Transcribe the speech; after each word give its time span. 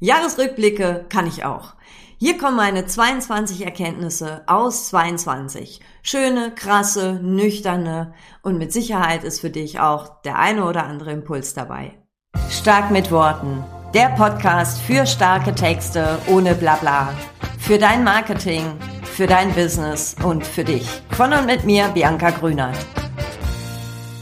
Jahresrückblicke 0.00 1.06
kann 1.08 1.26
ich 1.26 1.44
auch. 1.44 1.74
Hier 2.18 2.36
kommen 2.36 2.56
meine 2.56 2.86
22 2.86 3.64
Erkenntnisse 3.64 4.42
aus 4.46 4.88
22. 4.88 5.80
Schöne, 6.02 6.52
krasse, 6.52 7.20
nüchterne 7.22 8.12
und 8.42 8.58
mit 8.58 8.72
Sicherheit 8.72 9.24
ist 9.24 9.40
für 9.40 9.50
dich 9.50 9.78
auch 9.78 10.20
der 10.22 10.38
eine 10.38 10.64
oder 10.64 10.84
andere 10.84 11.12
Impuls 11.12 11.54
dabei. 11.54 11.94
Stark 12.50 12.90
mit 12.90 13.10
Worten. 13.10 13.64
Der 13.94 14.08
Podcast 14.10 14.80
für 14.80 15.06
starke 15.06 15.54
Texte 15.54 16.18
ohne 16.26 16.54
Blabla. 16.54 17.14
Für 17.58 17.78
dein 17.78 18.04
Marketing, 18.04 18.64
für 19.04 19.26
dein 19.26 19.52
Business 19.54 20.16
und 20.22 20.46
für 20.46 20.64
dich. 20.64 20.88
Von 21.10 21.32
und 21.32 21.46
mit 21.46 21.64
mir, 21.64 21.88
Bianca 21.88 22.30
Grünert. 22.30 22.76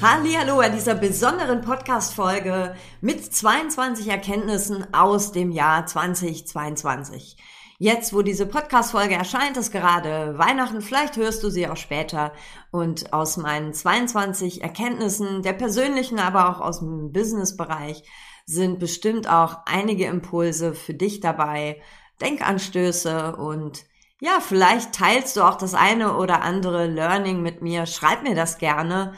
Hallo 0.09 0.61
an 0.61 0.71
dieser 0.71 0.95
besonderen 0.95 1.63
Podcast-Folge 1.63 2.77
mit 3.01 3.25
22 3.25 4.07
Erkenntnissen 4.07 4.87
aus 4.95 5.33
dem 5.33 5.51
Jahr 5.51 5.85
2022. 5.85 7.37
Jetzt, 7.81 8.13
wo 8.13 8.23
diese 8.23 8.47
Podcast-Folge 8.47 9.15
erscheint, 9.15 9.57
ist 9.57 9.73
gerade 9.73 10.39
Weihnachten. 10.39 10.81
Vielleicht 10.81 11.17
hörst 11.17 11.43
du 11.43 11.51
sie 11.51 11.67
auch 11.67 11.77
später. 11.77 12.33
Und 12.71 13.13
aus 13.13 13.37
meinen 13.37 13.75
22 13.75 14.63
Erkenntnissen, 14.63 15.43
der 15.43 15.55
persönlichen, 15.55 16.21
aber 16.21 16.51
auch 16.51 16.61
aus 16.61 16.79
dem 16.79 17.11
Business-Bereich, 17.11 18.05
sind 18.45 18.79
bestimmt 18.79 19.29
auch 19.29 19.59
einige 19.67 20.07
Impulse 20.07 20.75
für 20.75 20.95
dich 20.95 21.19
dabei, 21.19 21.83
Denkanstöße 22.21 23.35
und 23.35 23.85
ja, 24.21 24.39
vielleicht 24.41 24.95
teilst 24.95 25.37
du 25.37 25.43
auch 25.43 25.57
das 25.57 25.75
eine 25.75 26.17
oder 26.17 26.43
andere 26.43 26.87
Learning 26.87 27.43
mit 27.43 27.61
mir. 27.61 27.87
Schreib 27.87 28.23
mir 28.23 28.37
das 28.37 28.57
gerne 28.57 29.13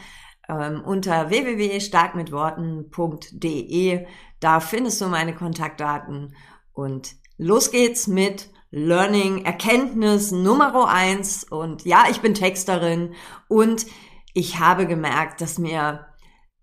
ähm, 0.49 0.83
unter 0.85 1.31
www.starkmitworten.de. 1.31 4.07
Da 4.41 4.61
findest 4.61 5.01
du 5.01 5.09
meine 5.09 5.35
Kontaktdaten 5.35 6.35
und 6.73 7.17
los 7.37 7.71
geht's 7.71 8.07
mit 8.07 8.51
Learning 8.71 9.45
Erkenntnis 9.45 10.31
Nummer 10.31 10.89
eins. 10.89 11.45
Und 11.45 11.85
ja, 11.85 12.05
ich 12.11 12.21
bin 12.21 12.35
Texterin 12.35 13.15
und 13.49 13.87
ich 14.35 14.59
habe 14.59 14.87
gemerkt, 14.87 15.41
dass 15.41 15.59
mir 15.59 16.07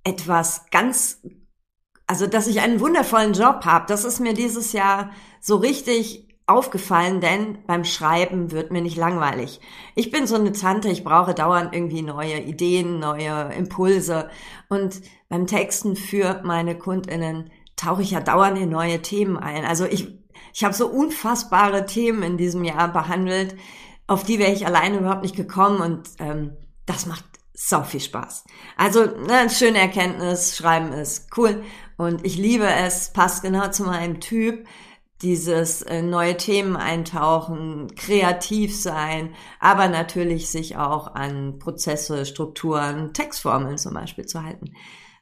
etwas 0.04 0.68
ganz, 0.70 1.22
also 2.08 2.28
dass 2.28 2.48
ich 2.48 2.62
einen 2.62 2.80
wundervollen 2.80 3.34
Job 3.34 3.66
habe. 3.66 3.86
Das 3.88 4.06
ist 4.06 4.20
mir 4.20 4.34
dieses 4.34 4.72
Jahr 4.72 5.12
so 5.42 5.58
richtig 5.58 6.25
aufgefallen, 6.48 7.22
denn 7.22 7.58
beim 7.66 7.84
Schreiben 7.84 8.52
wird 8.52 8.72
mir 8.72 8.82
nicht 8.82 8.98
langweilig. 8.98 9.60
Ich 9.96 10.12
bin 10.12 10.28
so 10.28 10.36
eine 10.36 10.52
Tante, 10.52 10.90
ich 10.90 11.04
brauche 11.04 11.34
dauernd 11.34 11.74
irgendwie 11.74 12.04
neue 12.04 12.40
Ideen, 12.40 13.00
neue 13.00 13.52
Impulse 13.54 14.30
und 14.70 15.02
beim 15.28 15.48
Texten 15.48 15.96
für 15.96 16.42
meine 16.44 16.78
Kundinnen 16.78 17.50
tauche 17.76 18.04
ich 18.04 18.12
ja 18.12 18.20
dauernd 18.20 18.60
in 18.60 18.70
neue 18.70 19.02
Themen 19.02 19.38
ein. 19.38 19.66
Also 19.66 19.86
ich, 19.86 20.08
ich 20.54 20.64
habe 20.64 20.76
so 20.76 20.88
unfassbare 20.88 21.88
Themen 21.88 22.22
in 22.22 22.38
diesem 22.38 22.64
Jahr 22.64 22.94
behandelt, 22.94 23.56
auf 24.08 24.24
die 24.24 24.38
wäre 24.38 24.52
ich 24.52 24.68
alleine 24.68 25.00
überhaupt 25.00 25.24
nicht 25.24 25.36
gekommen 25.36 25.82
und 25.82 26.10
ähm, 26.20 26.56
das 26.86 27.08
macht 27.08 27.26
so 27.56 27.82
viel 27.82 28.02
Spaß. 28.02 28.44
Also 28.78 29.06
ne, 29.06 29.50
schöne 29.50 29.80
Erkenntnis, 29.80 30.56
Schreiben 30.56 30.94
ist 30.94 31.36
cool 31.38 31.64
und 31.98 32.24
ich 32.24 32.38
liebe 32.38 32.68
es, 32.68 33.14
passt 33.14 33.42
genau 33.42 33.70
zu 33.70 33.84
meinem 33.84 34.20
Typ 34.20 34.68
dieses 35.22 35.82
äh, 35.82 36.02
neue 36.02 36.38
Themen 36.38 36.76
eintauchen, 36.76 37.96
kreativ 37.96 38.76
sein, 38.80 39.34
aber 39.60 39.88
natürlich 39.88 40.50
sich 40.50 40.78
auch 40.78 41.16
an 41.16 41.58
Prozesse, 41.60 42.26
Strukturen, 42.26 43.14
Textformeln 43.14 43.78
zum 43.78 43.94
Beispiel 43.94 44.26
zu 44.26 44.44
halten. 44.44 44.74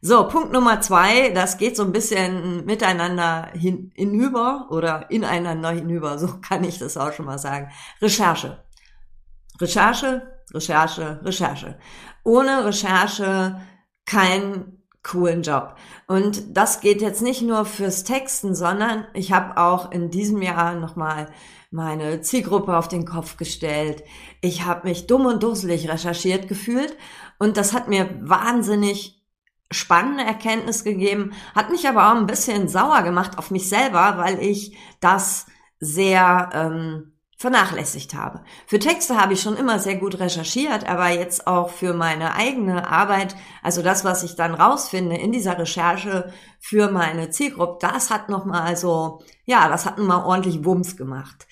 So, 0.01 0.27
Punkt 0.27 0.51
Nummer 0.51 0.81
zwei, 0.81 1.29
das 1.29 1.57
geht 1.57 1.77
so 1.77 1.83
ein 1.83 1.93
bisschen 1.93 2.65
miteinander 2.65 3.51
hin, 3.53 3.91
hinüber 3.95 4.67
oder 4.69 5.09
ineinander 5.09 5.71
hinüber, 5.71 6.17
so 6.19 6.27
kann 6.41 6.63
ich 6.63 6.79
das 6.79 6.97
auch 6.97 7.13
schon 7.13 7.25
mal 7.25 7.39
sagen. 7.39 7.71
Recherche. 8.01 8.63
Recherche, 9.61 10.23
Recherche, 10.53 11.21
Recherche. 11.23 11.77
Ohne 12.23 12.65
Recherche 12.65 13.61
kein 14.05 14.82
coolen 15.03 15.43
Job. 15.43 15.75
Und 16.07 16.57
das 16.57 16.81
geht 16.81 17.01
jetzt 17.01 17.21
nicht 17.21 17.41
nur 17.41 17.65
fürs 17.65 18.03
Texten, 18.03 18.55
sondern 18.55 19.05
ich 19.13 19.31
habe 19.31 19.57
auch 19.57 19.91
in 19.91 20.09
diesem 20.09 20.41
Jahr 20.41 20.75
nochmal 20.75 21.27
meine 21.71 22.21
Zielgruppe 22.21 22.77
auf 22.77 22.87
den 22.87 23.05
Kopf 23.05 23.37
gestellt. 23.37 24.03
Ich 24.41 24.65
habe 24.65 24.87
mich 24.87 25.07
dumm 25.07 25.25
und 25.25 25.43
dusselig 25.43 25.89
recherchiert 25.89 26.47
gefühlt 26.47 26.95
und 27.39 27.57
das 27.57 27.73
hat 27.73 27.87
mir 27.87 28.09
wahnsinnig 28.21 29.21
spannende 29.71 30.23
Erkenntnis 30.23 30.83
gegeben, 30.83 31.33
hat 31.55 31.71
mich 31.71 31.87
aber 31.87 32.11
auch 32.11 32.15
ein 32.15 32.27
bisschen 32.27 32.67
sauer 32.67 33.01
gemacht 33.01 33.37
auf 33.37 33.49
mich 33.49 33.67
selber, 33.67 34.17
weil 34.17 34.39
ich 34.39 34.77
das 34.99 35.47
sehr 35.79 36.49
ähm, 36.53 37.12
vernachlässigt 37.37 38.13
habe. 38.13 38.43
Für 38.67 38.79
Texte 38.79 39.19
habe 39.19 39.33
ich 39.33 39.41
schon 39.41 39.57
immer 39.57 39.79
sehr 39.79 39.95
gut 39.95 40.19
recherchiert, 40.19 40.87
aber 40.87 41.09
jetzt 41.09 41.47
auch 41.47 41.69
für 41.69 41.93
meine 41.93 42.35
eigene 42.35 42.87
Arbeit, 42.89 43.35
also 43.61 43.81
das, 43.81 44.05
was 44.05 44.23
ich 44.23 44.35
dann 44.35 44.53
rausfinde 44.53 45.17
in 45.17 45.31
dieser 45.31 45.57
Recherche 45.57 46.31
für 46.59 46.91
meine 46.91 47.29
Zielgruppe, 47.29 47.79
das 47.81 48.09
hat 48.09 48.29
nochmal 48.29 48.77
so, 48.77 49.21
ja, 49.45 49.67
das 49.67 49.85
hat 49.85 49.97
nochmal 49.97 50.23
ordentlich 50.25 50.63
Wumms 50.63 50.95
gemacht. 50.95 51.47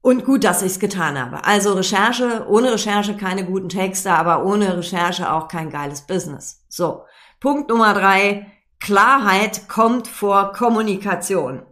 Und 0.00 0.24
gut, 0.24 0.44
dass 0.44 0.62
ich 0.62 0.72
es 0.72 0.80
getan 0.80 1.18
habe. 1.18 1.44
Also 1.44 1.72
Recherche, 1.72 2.46
ohne 2.48 2.72
Recherche 2.72 3.16
keine 3.16 3.44
guten 3.44 3.68
Texte, 3.68 4.12
aber 4.12 4.44
ohne 4.44 4.76
Recherche 4.78 5.32
auch 5.32 5.48
kein 5.48 5.70
geiles 5.70 6.02
Business. 6.02 6.64
So, 6.68 7.02
Punkt 7.40 7.68
Nummer 7.68 7.94
drei, 7.94 8.46
Klarheit 8.80 9.68
kommt 9.68 10.08
vor 10.08 10.52
Kommunikation. 10.52 11.62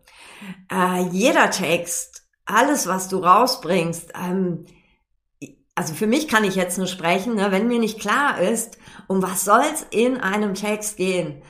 Äh, 0.71 1.03
jeder 1.11 1.51
Text 1.51 2.16
alles, 2.47 2.87
was 2.87 3.09
du 3.09 3.19
rausbringst, 3.19 4.13
ähm, 4.15 4.65
also 5.75 5.93
für 5.93 6.07
mich 6.07 6.27
kann 6.27 6.45
ich 6.45 6.55
jetzt 6.55 6.79
nur 6.79 6.87
sprechen, 6.87 7.35
ne, 7.35 7.53
wenn 7.53 7.69
mir 7.69 7.79
nicht 7.79 8.01
klar 8.01 8.41
ist, 8.41 8.79
um 9.09 9.23
was 9.23 9.45
soll's 9.45 9.87
in 9.91 10.17
einem 10.17 10.55
Text 10.55 10.97
gehen, 10.97 11.43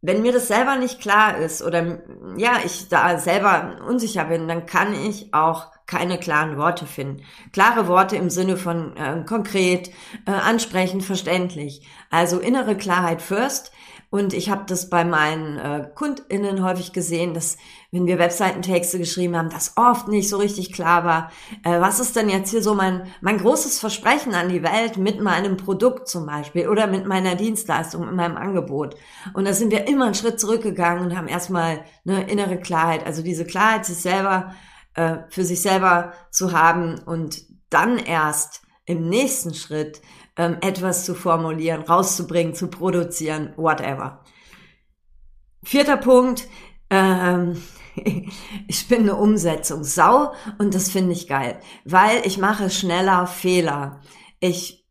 wenn 0.00 0.22
mir 0.22 0.32
das 0.32 0.48
selber 0.48 0.76
nicht 0.76 1.00
klar 1.00 1.38
ist 1.38 1.62
oder 1.62 1.98
ja, 2.36 2.58
ich 2.64 2.88
da 2.88 3.18
selber 3.18 3.78
unsicher 3.88 4.24
bin, 4.24 4.48
dann 4.48 4.66
kann 4.66 4.92
ich 4.92 5.32
auch 5.32 5.68
keine 5.86 6.18
klaren 6.18 6.58
Worte 6.58 6.86
finden. 6.86 7.22
Klare 7.52 7.88
Worte 7.88 8.16
im 8.16 8.28
Sinne 8.28 8.56
von 8.56 8.96
äh, 8.96 9.24
konkret, 9.26 9.88
äh, 10.26 10.30
ansprechend, 10.30 11.04
verständlich. 11.04 11.86
Also 12.10 12.38
innere 12.38 12.76
Klarheit 12.76 13.22
first. 13.22 13.72
Und 14.14 14.32
ich 14.32 14.48
habe 14.48 14.62
das 14.68 14.90
bei 14.90 15.04
meinen 15.04 15.58
äh, 15.58 15.88
KundInnen 15.92 16.62
häufig 16.62 16.92
gesehen, 16.92 17.34
dass 17.34 17.56
wenn 17.90 18.06
wir 18.06 18.20
Webseitentexte 18.20 18.96
geschrieben 18.96 19.36
haben, 19.36 19.50
das 19.50 19.72
oft 19.74 20.06
nicht 20.06 20.28
so 20.28 20.36
richtig 20.36 20.72
klar 20.72 21.04
war, 21.04 21.32
äh, 21.64 21.80
was 21.80 21.98
ist 21.98 22.14
denn 22.14 22.28
jetzt 22.28 22.50
hier 22.50 22.62
so 22.62 22.76
mein, 22.76 23.08
mein 23.22 23.38
großes 23.38 23.80
Versprechen 23.80 24.32
an 24.36 24.50
die 24.50 24.62
Welt 24.62 24.98
mit 24.98 25.20
meinem 25.20 25.56
Produkt 25.56 26.06
zum 26.06 26.26
Beispiel 26.26 26.68
oder 26.68 26.86
mit 26.86 27.06
meiner 27.06 27.34
Dienstleistung, 27.34 28.06
mit 28.06 28.14
meinem 28.14 28.36
Angebot. 28.36 28.94
Und 29.32 29.48
da 29.48 29.52
sind 29.52 29.72
wir 29.72 29.88
immer 29.88 30.04
einen 30.04 30.14
Schritt 30.14 30.38
zurückgegangen 30.38 31.04
und 31.04 31.16
haben 31.16 31.26
erstmal 31.26 31.80
eine 32.06 32.30
innere 32.30 32.60
Klarheit, 32.60 33.04
also 33.04 33.20
diese 33.20 33.44
Klarheit, 33.44 33.84
sich 33.84 33.96
selber, 33.96 34.54
äh, 34.94 35.16
für 35.28 35.44
sich 35.44 35.60
selber 35.60 36.12
zu 36.30 36.52
haben 36.52 37.00
und 37.00 37.42
dann 37.68 37.98
erst 37.98 38.62
im 38.86 39.08
nächsten 39.08 39.54
Schritt 39.54 40.02
ähm, 40.36 40.58
etwas 40.60 41.04
zu 41.04 41.14
formulieren, 41.14 41.82
rauszubringen, 41.82 42.54
zu 42.54 42.68
produzieren, 42.68 43.52
whatever. 43.56 44.24
Vierter 45.62 45.96
Punkt, 45.96 46.48
ähm, 46.90 47.62
ich 48.68 48.88
bin 48.88 49.02
eine 49.02 49.16
Umsetzungssau 49.16 50.32
und 50.58 50.74
das 50.74 50.90
finde 50.90 51.12
ich 51.12 51.28
geil, 51.28 51.58
weil 51.84 52.22
ich 52.24 52.38
mache 52.38 52.70
schneller 52.70 53.26
Fehler. 53.26 54.00
Ich 54.40 54.84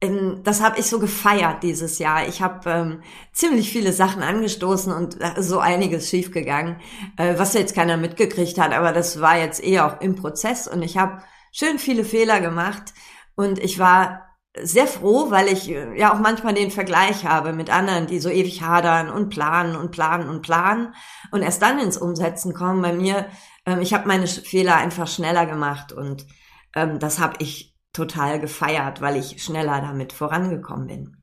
das 0.00 0.62
habe 0.62 0.78
ich 0.78 0.86
so 0.86 0.98
gefeiert 0.98 1.62
dieses 1.62 1.98
Jahr. 1.98 2.28
Ich 2.28 2.42
habe 2.42 2.70
ähm, 2.70 3.02
ziemlich 3.32 3.72
viele 3.72 3.94
Sachen 3.94 4.22
angestoßen 4.22 4.92
und 4.92 5.16
so 5.38 5.58
einiges 5.58 6.10
schiefgegangen, 6.10 6.76
äh, 7.16 7.38
was 7.38 7.54
jetzt 7.54 7.74
keiner 7.74 7.96
mitgekriegt 7.96 8.58
hat, 8.58 8.72
aber 8.72 8.92
das 8.92 9.22
war 9.22 9.38
jetzt 9.38 9.62
eher 9.62 9.86
auch 9.86 10.00
im 10.02 10.14
Prozess 10.14 10.68
und 10.68 10.82
ich 10.82 10.98
habe 10.98 11.22
schön 11.50 11.78
viele 11.78 12.04
Fehler 12.04 12.40
gemacht 12.40 12.92
und 13.36 13.58
ich 13.58 13.78
war 13.78 14.25
sehr 14.62 14.86
froh, 14.86 15.30
weil 15.30 15.48
ich 15.48 15.70
äh, 15.70 15.98
ja 15.98 16.12
auch 16.12 16.18
manchmal 16.18 16.54
den 16.54 16.70
Vergleich 16.70 17.24
habe 17.24 17.52
mit 17.52 17.70
anderen, 17.70 18.06
die 18.06 18.20
so 18.20 18.28
ewig 18.28 18.62
hadern 18.62 19.10
und 19.10 19.28
planen 19.28 19.76
und 19.76 19.90
planen 19.90 20.28
und 20.28 20.42
planen 20.42 20.94
und 21.30 21.42
erst 21.42 21.62
dann 21.62 21.78
ins 21.78 21.96
Umsetzen 21.98 22.54
kommen. 22.54 22.82
Bei 22.82 22.92
mir, 22.92 23.26
ähm, 23.66 23.80
ich 23.80 23.94
habe 23.94 24.08
meine 24.08 24.26
Fehler 24.26 24.76
einfach 24.76 25.06
schneller 25.06 25.46
gemacht 25.46 25.92
und 25.92 26.26
ähm, 26.74 26.98
das 26.98 27.18
habe 27.18 27.34
ich 27.38 27.74
total 27.92 28.40
gefeiert, 28.40 29.00
weil 29.00 29.16
ich 29.16 29.42
schneller 29.42 29.80
damit 29.80 30.12
vorangekommen 30.12 30.86
bin. 30.86 31.16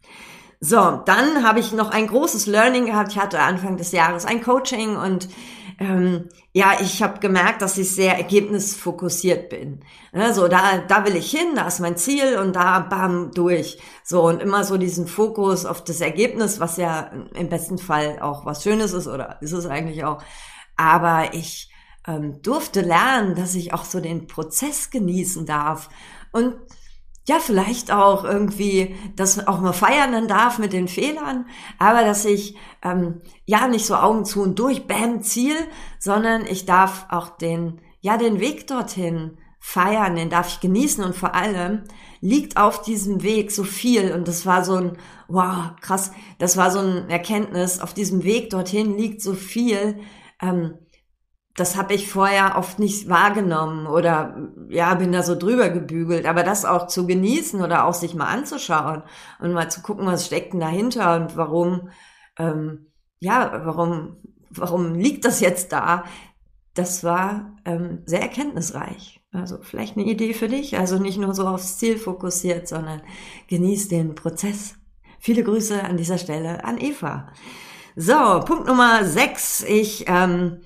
So, 0.59 1.01
dann 1.05 1.45
habe 1.45 1.59
ich 1.59 1.73
noch 1.73 1.91
ein 1.91 2.07
großes 2.07 2.47
Learning 2.47 2.85
gehabt. 2.85 3.11
Ich 3.11 3.19
hatte 3.19 3.39
Anfang 3.41 3.77
des 3.77 3.91
Jahres 3.91 4.25
ein 4.25 4.41
Coaching 4.41 4.95
und 4.95 5.27
ähm, 5.79 6.29
ja, 6.51 6.73
ich 6.81 7.01
habe 7.01 7.19
gemerkt, 7.19 7.61
dass 7.61 7.77
ich 7.77 7.93
sehr 7.93 8.17
ergebnisfokussiert 8.17 9.49
bin. 9.49 9.81
Also 10.11 10.47
da, 10.47 10.79
da 10.87 11.05
will 11.05 11.15
ich 11.15 11.31
hin, 11.31 11.55
da 11.55 11.67
ist 11.67 11.79
mein 11.79 11.97
Ziel 11.97 12.37
und 12.37 12.55
da 12.55 12.79
bam 12.79 13.31
durch. 13.33 13.79
So 14.03 14.23
und 14.23 14.41
immer 14.41 14.63
so 14.63 14.77
diesen 14.77 15.07
Fokus 15.07 15.65
auf 15.65 15.83
das 15.83 16.01
Ergebnis, 16.01 16.59
was 16.59 16.77
ja 16.77 17.11
im 17.35 17.49
besten 17.49 17.77
Fall 17.77 18.19
auch 18.19 18.45
was 18.45 18.63
Schönes 18.63 18.93
ist 18.93 19.07
oder 19.07 19.37
ist 19.41 19.53
es 19.53 19.65
eigentlich 19.65 20.03
auch. 20.03 20.23
aber 20.75 21.33
ich 21.33 21.69
ähm, 22.07 22.41
durfte 22.41 22.81
lernen, 22.81 23.35
dass 23.35 23.55
ich 23.55 23.73
auch 23.73 23.85
so 23.85 23.99
den 23.99 24.27
Prozess 24.27 24.89
genießen 24.89 25.45
darf 25.45 25.89
und 26.31 26.55
ja, 27.25 27.39
vielleicht 27.39 27.91
auch 27.91 28.25
irgendwie 28.25 28.95
das 29.15 29.47
auch 29.47 29.61
mal 29.61 29.73
feiern 29.73 30.27
darf 30.27 30.59
mit 30.59 30.73
den 30.73 30.87
Fehlern, 30.87 31.45
aber 31.79 32.03
dass 32.03 32.25
ich 32.25 32.57
ähm, 32.81 33.21
ja 33.45 33.67
nicht 33.67 33.85
so 33.85 33.95
Augen 33.95 34.25
zu 34.25 34.41
und 34.41 34.59
durch, 34.59 34.87
bam, 34.87 35.21
Ziel, 35.21 35.55
sondern 35.99 36.45
ich 36.45 36.65
darf 36.65 37.05
auch 37.09 37.29
den, 37.29 37.79
ja, 38.01 38.17
den 38.17 38.41
Weg 38.41 38.67
dorthin 38.67 39.37
feiern, 39.59 40.17
den 40.17 40.29
darf 40.29 40.49
ich 40.49 40.59
genießen 40.59 41.01
und 41.03 41.15
vor 41.15 41.33
allem 41.33 41.83
liegt 42.19 42.57
auf 42.57 42.81
diesem 42.81 43.23
Weg 43.23 43.51
so 43.51 43.63
viel 43.63 44.11
und 44.11 44.27
das 44.27 44.45
war 44.45 44.65
so 44.65 44.75
ein, 44.75 44.97
wow, 45.29 45.71
krass, 45.79 46.11
das 46.39 46.57
war 46.57 46.71
so 46.71 46.79
ein 46.79 47.09
Erkenntnis, 47.09 47.79
auf 47.79 47.93
diesem 47.93 48.25
Weg 48.25 48.49
dorthin 48.49 48.97
liegt 48.97 49.21
so 49.21 49.33
viel, 49.33 49.99
ähm, 50.41 50.73
das 51.55 51.75
habe 51.77 51.93
ich 51.93 52.09
vorher 52.09 52.57
oft 52.57 52.79
nicht 52.79 53.09
wahrgenommen 53.09 53.85
oder 53.85 54.49
ja, 54.69 54.95
bin 54.95 55.11
da 55.11 55.21
so 55.21 55.35
drüber 55.35 55.69
gebügelt. 55.69 56.25
Aber 56.25 56.43
das 56.43 56.65
auch 56.65 56.87
zu 56.87 57.05
genießen 57.05 57.61
oder 57.61 57.85
auch 57.85 57.93
sich 57.93 58.15
mal 58.15 58.25
anzuschauen 58.25 59.03
und 59.39 59.53
mal 59.53 59.69
zu 59.69 59.81
gucken, 59.81 60.07
was 60.07 60.25
steckt 60.25 60.53
denn 60.53 60.59
dahinter 60.59 61.15
und 61.15 61.37
warum, 61.37 61.89
ähm, 62.39 62.87
ja, 63.19 63.61
warum, 63.65 64.17
warum 64.49 64.95
liegt 64.95 65.25
das 65.25 65.41
jetzt 65.41 65.71
da? 65.71 66.05
Das 66.73 67.03
war 67.03 67.55
ähm, 67.65 68.01
sehr 68.05 68.21
erkenntnisreich. 68.21 69.21
Also 69.31 69.59
vielleicht 69.61 69.95
eine 69.95 70.07
Idee 70.07 70.33
für 70.33 70.47
dich. 70.47 70.77
Also 70.77 70.97
nicht 70.97 71.19
nur 71.19 71.35
so 71.35 71.47
aufs 71.47 71.77
Ziel 71.77 71.97
fokussiert, 71.97 72.67
sondern 72.67 73.03
genieß 73.47 73.89
den 73.89 74.15
Prozess. 74.15 74.75
Viele 75.19 75.43
Grüße 75.43 75.83
an 75.83 75.97
dieser 75.97 76.17
Stelle 76.17 76.65
an 76.65 76.79
Eva. 76.79 77.31
So, 77.95 78.39
Punkt 78.43 78.65
Nummer 78.65 79.05
sechs. 79.05 79.63
Ich 79.63 80.05
ähm, 80.07 80.61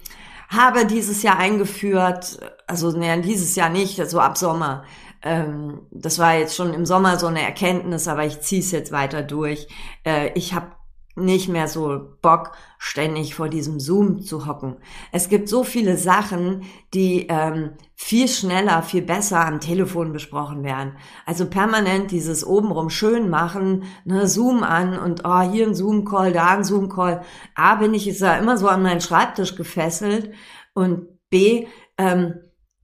habe 0.47 0.85
dieses 0.85 1.23
Jahr 1.23 1.37
eingeführt, 1.37 2.39
also 2.67 2.91
ne, 2.91 3.21
dieses 3.21 3.55
Jahr 3.55 3.69
nicht, 3.69 3.97
so 4.09 4.19
ab 4.19 4.37
Sommer. 4.37 4.83
Ähm, 5.23 5.81
das 5.91 6.19
war 6.19 6.35
jetzt 6.35 6.55
schon 6.55 6.73
im 6.73 6.85
Sommer 6.85 7.17
so 7.17 7.27
eine 7.27 7.41
Erkenntnis, 7.41 8.07
aber 8.07 8.25
ich 8.25 8.41
ziehe 8.41 8.61
es 8.61 8.71
jetzt 8.71 8.91
weiter 8.91 9.23
durch. 9.23 9.67
Äh, 10.05 10.31
ich 10.35 10.53
habe 10.53 10.76
nicht 11.17 11.49
mehr 11.49 11.67
so 11.67 11.99
Bock, 12.21 12.51
ständig 12.77 13.35
vor 13.35 13.49
diesem 13.49 13.79
Zoom 13.79 14.21
zu 14.21 14.45
hocken. 14.45 14.77
Es 15.11 15.29
gibt 15.29 15.49
so 15.49 15.63
viele 15.63 15.97
Sachen, 15.97 16.63
die 16.93 17.27
ähm, 17.29 17.71
viel 17.95 18.27
schneller, 18.27 18.83
viel 18.83 19.01
besser 19.01 19.45
am 19.45 19.59
Telefon 19.59 20.13
besprochen 20.13 20.63
werden. 20.63 20.93
Also 21.25 21.47
permanent 21.47 22.11
dieses 22.11 22.45
obenrum 22.45 22.89
schön 22.89 23.29
machen, 23.29 23.83
ne, 24.05 24.27
Zoom 24.27 24.63
an 24.63 24.97
und 24.97 25.23
oh, 25.25 25.41
hier 25.41 25.67
ein 25.67 25.75
Zoom-Call, 25.75 26.31
da 26.31 26.49
ein 26.49 26.63
Zoom-Call. 26.63 27.21
A, 27.55 27.75
bin 27.75 27.93
ich 27.93 28.07
ist 28.07 28.21
ja 28.21 28.37
immer 28.37 28.57
so 28.57 28.67
an 28.67 28.83
meinen 28.83 29.01
Schreibtisch 29.01 29.55
gefesselt 29.55 30.31
und 30.73 31.07
B, 31.29 31.67
ähm, 31.97 32.35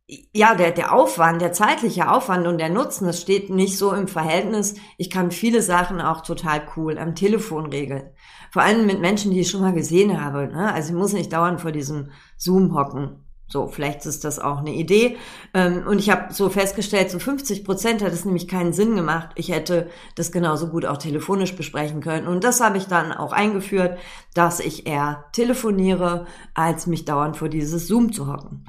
ja, 0.07 0.55
der, 0.55 0.71
der 0.71 0.93
Aufwand, 0.93 1.41
der 1.41 1.53
zeitliche 1.53 2.11
Aufwand 2.11 2.45
und 2.45 2.57
der 2.57 2.69
Nutzen, 2.69 3.05
das 3.05 3.21
steht 3.21 3.49
nicht 3.49 3.77
so 3.77 3.93
im 3.93 4.07
Verhältnis. 4.07 4.75
Ich 4.97 5.09
kann 5.09 5.31
viele 5.31 5.61
Sachen 5.61 6.01
auch 6.01 6.21
total 6.21 6.61
cool 6.75 6.97
am 6.97 7.15
Telefon 7.15 7.67
regeln. 7.67 8.09
Vor 8.51 8.61
allem 8.61 8.85
mit 8.85 8.99
Menschen, 8.99 9.31
die 9.31 9.39
ich 9.39 9.49
schon 9.49 9.61
mal 9.61 9.73
gesehen 9.73 10.23
habe. 10.23 10.47
Ne? 10.47 10.73
Also 10.73 10.89
ich 10.89 10.95
muss 10.95 11.13
nicht 11.13 11.31
dauernd 11.31 11.61
vor 11.61 11.71
diesem 11.71 12.11
Zoom 12.37 12.75
hocken. 12.75 13.23
So, 13.47 13.67
vielleicht 13.67 14.05
ist 14.05 14.23
das 14.23 14.39
auch 14.39 14.57
eine 14.59 14.73
Idee. 14.73 15.17
Ähm, 15.53 15.85
und 15.87 15.99
ich 15.99 16.09
habe 16.09 16.33
so 16.33 16.49
festgestellt, 16.49 17.11
so 17.11 17.19
50 17.19 17.63
Prozent 17.63 18.01
hat 18.01 18.11
es 18.11 18.25
nämlich 18.25 18.47
keinen 18.47 18.73
Sinn 18.73 18.95
gemacht. 18.95 19.29
Ich 19.35 19.49
hätte 19.49 19.89
das 20.15 20.31
genauso 20.31 20.67
gut 20.67 20.85
auch 20.85 20.97
telefonisch 20.97 21.55
besprechen 21.55 22.01
können. 22.01 22.27
Und 22.27 22.43
das 22.43 22.61
habe 22.61 22.77
ich 22.77 22.87
dann 22.87 23.11
auch 23.11 23.31
eingeführt, 23.31 23.99
dass 24.33 24.59
ich 24.59 24.87
eher 24.87 25.25
telefoniere, 25.33 26.25
als 26.55 26.87
mich 26.87 27.05
dauernd 27.05 27.37
vor 27.37 27.47
dieses 27.47 27.87
Zoom 27.87 28.11
zu 28.11 28.27
hocken. 28.27 28.65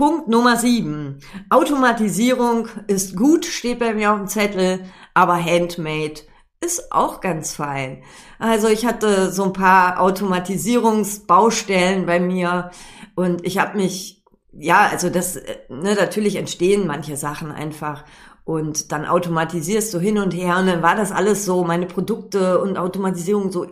Punkt 0.00 0.28
Nummer 0.28 0.56
sieben. 0.56 1.18
Automatisierung 1.50 2.68
ist 2.86 3.16
gut, 3.16 3.44
steht 3.44 3.80
bei 3.80 3.92
mir 3.92 4.12
auf 4.12 4.16
dem 4.16 4.28
Zettel, 4.28 4.86
aber 5.12 5.36
Handmade 5.36 6.22
ist 6.62 6.90
auch 6.90 7.20
ganz 7.20 7.54
fein. 7.54 8.02
Also 8.38 8.68
ich 8.68 8.86
hatte 8.86 9.30
so 9.30 9.44
ein 9.44 9.52
paar 9.52 10.00
Automatisierungsbaustellen 10.00 12.06
bei 12.06 12.18
mir 12.18 12.70
und 13.14 13.46
ich 13.46 13.58
habe 13.58 13.76
mich, 13.76 14.24
ja, 14.52 14.88
also 14.90 15.10
das, 15.10 15.34
ne, 15.68 15.94
natürlich 15.94 16.36
entstehen 16.36 16.86
manche 16.86 17.18
Sachen 17.18 17.52
einfach 17.52 18.06
und 18.50 18.90
dann 18.90 19.06
automatisierst 19.06 19.94
du 19.94 20.00
hin 20.00 20.18
und 20.18 20.32
her 20.32 20.58
und 20.58 20.66
dann 20.66 20.82
war 20.82 20.96
das 20.96 21.12
alles 21.12 21.44
so, 21.44 21.62
meine 21.62 21.86
Produkte 21.86 22.60
und 22.60 22.78
Automatisierung 22.78 23.52
so 23.52 23.62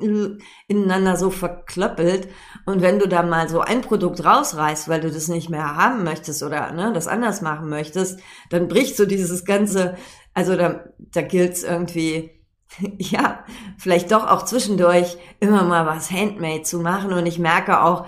ineinander 0.68 1.16
so 1.16 1.30
verklöppelt. 1.30 2.28
Und 2.64 2.80
wenn 2.80 3.00
du 3.00 3.08
da 3.08 3.24
mal 3.24 3.48
so 3.48 3.58
ein 3.58 3.80
Produkt 3.80 4.24
rausreißt, 4.24 4.88
weil 4.88 5.00
du 5.00 5.10
das 5.10 5.26
nicht 5.26 5.50
mehr 5.50 5.74
haben 5.74 6.04
möchtest 6.04 6.44
oder 6.44 6.70
ne, 6.70 6.92
das 6.94 7.08
anders 7.08 7.40
machen 7.40 7.68
möchtest, 7.68 8.20
dann 8.50 8.68
bricht 8.68 8.96
so 8.96 9.04
dieses 9.04 9.44
ganze, 9.44 9.96
also 10.32 10.54
da, 10.54 10.84
da 10.98 11.22
gilt's 11.22 11.64
irgendwie, 11.64 12.30
ja, 12.98 13.44
vielleicht 13.78 14.12
doch 14.12 14.28
auch 14.28 14.44
zwischendurch 14.44 15.16
immer 15.40 15.64
mal 15.64 15.86
was 15.86 16.12
Handmade 16.12 16.62
zu 16.62 16.78
machen. 16.78 17.12
Und 17.12 17.26
ich 17.26 17.40
merke 17.40 17.82
auch, 17.82 18.06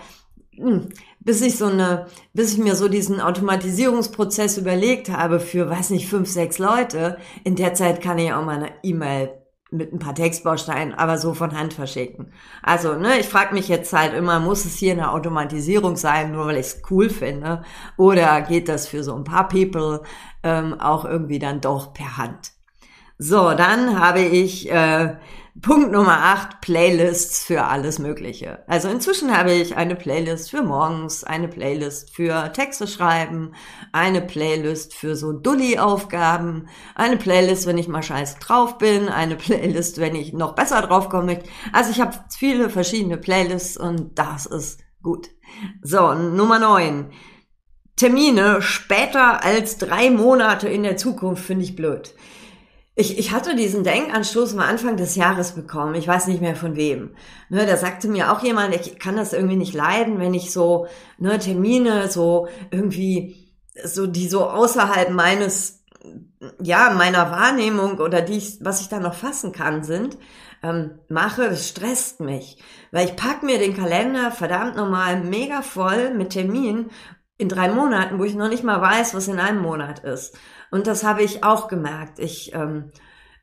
hm, 0.53 0.91
bis 1.21 1.43
ich 1.43 1.57
so 1.57 1.67
eine, 1.67 2.07
bis 2.33 2.55
ich 2.55 2.59
mir 2.59 2.75
so 2.75 2.89
diesen 2.89 3.21
Automatisierungsprozess 3.21 4.57
überlegt 4.59 5.11
habe 5.11 5.39
für, 5.39 5.69
weiß 5.69 5.91
nicht, 5.91 6.09
fünf, 6.09 6.29
sechs 6.29 6.59
Leute, 6.59 7.19
in 7.45 7.57
der 7.57 7.75
Zeit 7.75 8.01
kann 8.01 8.19
ich 8.19 8.33
auch 8.33 8.45
mal 8.45 8.57
eine 8.57 8.73
E-Mail 8.83 9.31
mit 9.71 9.93
ein 9.93 9.99
paar 10.01 10.15
Textbausteinen, 10.15 10.95
aber 10.95 11.17
so 11.19 11.33
von 11.33 11.57
Hand 11.57 11.75
verschicken. 11.75 12.33
Also, 12.63 12.95
ne, 12.95 13.21
ich 13.21 13.27
frage 13.27 13.55
mich 13.55 13.69
jetzt 13.69 13.93
halt 13.93 14.15
immer, 14.15 14.41
muss 14.41 14.65
es 14.65 14.77
hier 14.77 14.93
eine 14.93 15.13
Automatisierung 15.13 15.97
sein, 15.97 16.33
nur 16.33 16.47
weil 16.47 16.57
ich 16.57 16.67
es 16.67 16.83
cool 16.91 17.09
finde? 17.09 17.63
Oder 17.97 18.41
geht 18.43 18.69
das 18.69 18.89
für 18.89 19.05
so 19.05 19.15
ein 19.15 19.25
paar 19.25 19.47
People 19.49 20.03
ähm, 20.43 20.81
auch 20.81 21.05
irgendwie 21.05 21.39
dann 21.39 21.61
doch 21.61 21.93
per 21.93 22.17
Hand? 22.17 22.53
So, 23.23 23.53
dann 23.53 24.01
habe 24.01 24.23
ich 24.23 24.73
äh, 24.73 25.15
Punkt 25.61 25.93
Nummer 25.93 26.23
8, 26.23 26.63
Playlists 26.63 27.45
für 27.45 27.65
alles 27.65 27.99
Mögliche. 27.99 28.65
Also 28.67 28.89
inzwischen 28.89 29.37
habe 29.37 29.53
ich 29.53 29.77
eine 29.77 29.95
Playlist 29.95 30.51
für 30.51 30.63
morgens, 30.63 31.23
eine 31.23 31.47
Playlist 31.47 32.17
für 32.17 32.51
Texte 32.55 32.87
schreiben, 32.87 33.53
eine 33.93 34.23
Playlist 34.23 34.95
für 34.95 35.17
so 35.17 35.33
Dulli-Aufgaben, 35.33 36.69
eine 36.95 37.19
Playlist, 37.19 37.67
wenn 37.67 37.77
ich 37.77 37.89
mal 37.89 38.03
scheiße 38.03 38.39
drauf 38.41 38.79
bin, 38.79 39.11
eine 39.11 39.37
Playlist, 39.37 40.01
wenn 40.01 40.15
ich 40.15 40.33
noch 40.33 40.55
besser 40.55 40.81
drauf 40.81 41.11
komme. 41.11 41.41
Also 41.75 41.91
ich 41.91 42.01
habe 42.01 42.17
viele 42.35 42.71
verschiedene 42.71 43.19
Playlists 43.19 43.77
und 43.77 44.19
das 44.19 44.47
ist 44.47 44.81
gut. 45.03 45.29
So, 45.83 46.15
Nummer 46.15 46.59
9. 46.59 47.11
Termine 47.97 48.63
später 48.63 49.45
als 49.45 49.77
drei 49.77 50.09
Monate 50.09 50.71
in 50.71 50.85
der 50.85 50.97
Zukunft 50.97 51.45
finde 51.45 51.65
ich 51.65 51.77
blöd. 51.77 52.15
Ich, 52.97 53.19
ich 53.19 53.33
hatte 53.33 53.57
diesen 53.57 53.85
Denkanstoß 53.85 54.55
am 54.55 54.61
Anfang 54.61 54.97
des 54.97 55.15
Jahres 55.15 55.53
bekommen. 55.53 55.95
Ich 55.95 56.09
weiß 56.09 56.27
nicht 56.27 56.41
mehr 56.41 56.57
von 56.57 56.77
wem. 56.77 57.15
Ne, 57.49 57.65
da 57.65 57.77
sagte 57.77 58.09
mir 58.09 58.33
auch 58.33 58.43
jemand, 58.43 58.75
ich 58.75 58.99
kann 58.99 59.17
das 59.17 59.33
irgendwie 59.33 59.57
nicht 59.57 59.75
leiden, 59.75 60.19
wenn 60.19 60.35
ich 60.35 60.53
so 60.53 60.87
ne, 61.19 61.39
Termine 61.39 62.09
so 62.09 62.49
irgendwie 62.71 63.55
so 63.85 64.07
die 64.07 64.29
so 64.29 64.45
außerhalb 64.45 65.11
meines 65.11 65.85
ja 66.61 66.91
meiner 66.91 67.31
Wahrnehmung 67.31 67.99
oder 67.99 68.23
die 68.23 68.39
ich, 68.39 68.59
was 68.61 68.81
ich 68.81 68.89
da 68.89 68.99
noch 68.99 69.15
fassen 69.15 69.53
kann 69.53 69.85
sind 69.85 70.19
ähm, 70.63 70.99
mache. 71.09 71.49
Das 71.49 71.69
stresst 71.69 72.21
mich, 72.21 72.59
weil 72.91 73.07
ich 73.07 73.17
pack 73.17 73.43
mir 73.43 73.59
den 73.59 73.77
Kalender 73.77 74.31
verdammt 74.31 74.77
normal 74.77 75.23
mega 75.23 75.63
voll 75.63 76.15
mit 76.15 76.31
Terminen 76.31 76.91
in 77.41 77.49
drei 77.49 77.69
Monaten, 77.69 78.19
wo 78.19 78.25
ich 78.25 78.35
noch 78.35 78.49
nicht 78.49 78.65
mal 78.65 78.81
weiß, 78.81 79.15
was 79.15 79.29
in 79.29 79.41
einem 79.41 79.61
Monat 79.61 80.01
ist. 80.01 80.39
Und 80.71 80.87
das 80.87 81.05
habe 81.05 81.23
ich 81.23 81.43
auch 81.43 81.69
gemerkt. 81.69 82.19
Ich, 82.19 82.55
ähm, 82.55 82.93